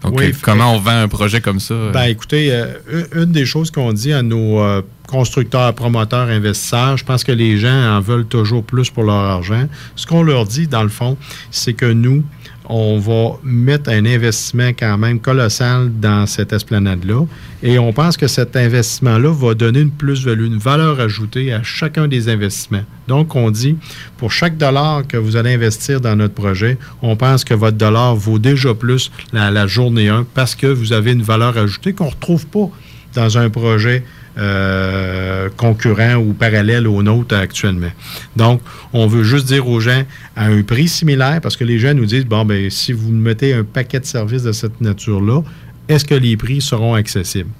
[0.02, 1.74] Donc, Oui, euh, comment on vend un projet comme ça?
[1.74, 1.90] euh?
[1.92, 2.74] Ben, écoutez, euh,
[3.12, 7.32] une- une des choses qu'on dit à nos euh, constructeurs, promoteurs, investisseurs, je pense que
[7.32, 9.66] les gens en veulent toujours plus pour leur argent.
[9.96, 11.16] Ce qu'on leur dit, dans le fond,
[11.50, 12.22] c'est que nous,
[12.68, 17.24] on va mettre un investissement quand même colossal dans cette esplanade-là.
[17.62, 22.06] Et on pense que cet investissement-là va donner une plus-value, une valeur ajoutée à chacun
[22.06, 22.84] des investissements.
[23.08, 23.76] Donc, on dit,
[24.18, 28.14] pour chaque dollar que vous allez investir dans notre projet, on pense que votre dollar
[28.14, 32.06] vaut déjà plus la, la journée 1 parce que vous avez une valeur ajoutée qu'on
[32.06, 32.70] ne retrouve pas
[33.14, 34.04] dans un projet
[34.38, 37.90] euh, concurrent ou parallèle au nôtre actuellement.
[38.36, 38.60] Donc,
[38.92, 40.02] on veut juste dire aux gens
[40.36, 43.52] à un prix similaire, parce que les gens nous disent, bon, ben si vous mettez
[43.52, 45.42] un paquet de services de cette nature-là,
[45.88, 47.50] est-ce que les prix seront accessibles?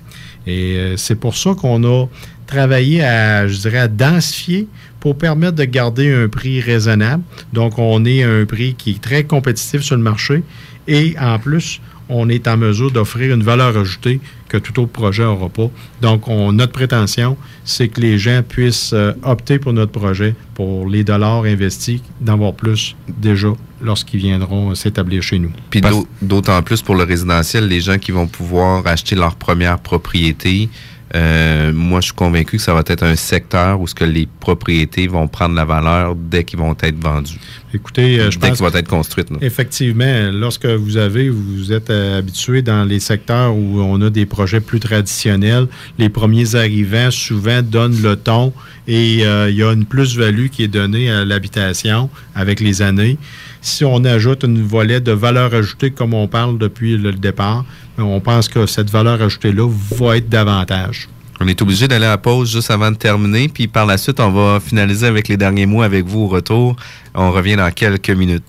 [0.46, 2.06] Et euh, c'est pour ça qu'on a
[2.46, 4.68] travaillé à, je dirais, à densifier
[5.00, 7.22] pour permettre de garder un prix raisonnable.
[7.52, 10.42] Donc, on est à un prix qui est très compétitif sur le marché
[10.86, 15.22] et en plus, on est en mesure d'offrir une valeur ajoutée que tout autre projet
[15.24, 15.70] n'aura pas.
[16.00, 20.88] Donc, on- notre prétention, c'est que les gens puissent euh, opter pour notre projet, pour
[20.88, 23.48] les dollars investis, d'avoir plus déjà
[23.80, 25.50] lorsqu'ils viendront euh, s'établir chez nous.
[25.70, 29.78] Puis d'au- d'autant plus pour le résidentiel, les gens qui vont pouvoir acheter leur première
[29.78, 30.68] propriété
[31.14, 34.28] Euh, moi, je suis convaincu que ça va être un secteur où ce que les
[34.40, 37.38] propriétés vont prendre la valeur dès qu'ils vont être vendus.
[37.72, 39.30] Écoutez, euh, je dès pense qu'ils vont être construites.
[39.30, 39.38] là.
[39.40, 44.26] Effectivement, lorsque vous avez, vous êtes euh, habitué dans les secteurs où on a des
[44.26, 45.66] projets plus traditionnels,
[45.98, 48.52] les premiers arrivants souvent donnent le ton
[48.86, 53.18] et il y a une plus-value qui est donnée à l'habitation avec les années.
[53.60, 57.66] Si on ajoute une volet de valeur ajoutée, comme on parle depuis le départ,
[58.02, 61.08] on pense que cette valeur ajoutée-là va être davantage.
[61.40, 64.18] On est obligé d'aller à la pause juste avant de terminer, puis par la suite,
[64.18, 66.74] on va finaliser avec les derniers mots avec vous au retour.
[67.14, 68.44] On revient dans quelques minutes.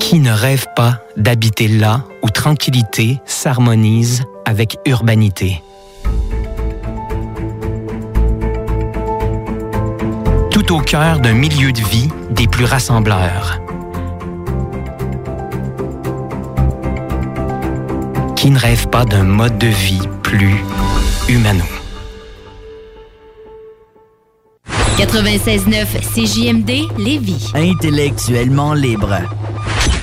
[0.00, 5.62] Qui ne rêve pas d'habiter là où tranquillité s'harmonise avec urbanité?
[10.50, 13.58] Tout au cœur d'un milieu de vie des plus rassembleurs.
[18.42, 20.56] Qui ne rêve pas d'un mode de vie plus
[21.28, 21.62] humano?
[24.98, 27.52] 96.9 CJMD Lévis.
[27.54, 29.14] Intellectuellement libre.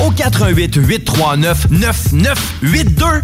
[0.00, 3.22] au 88 839 9982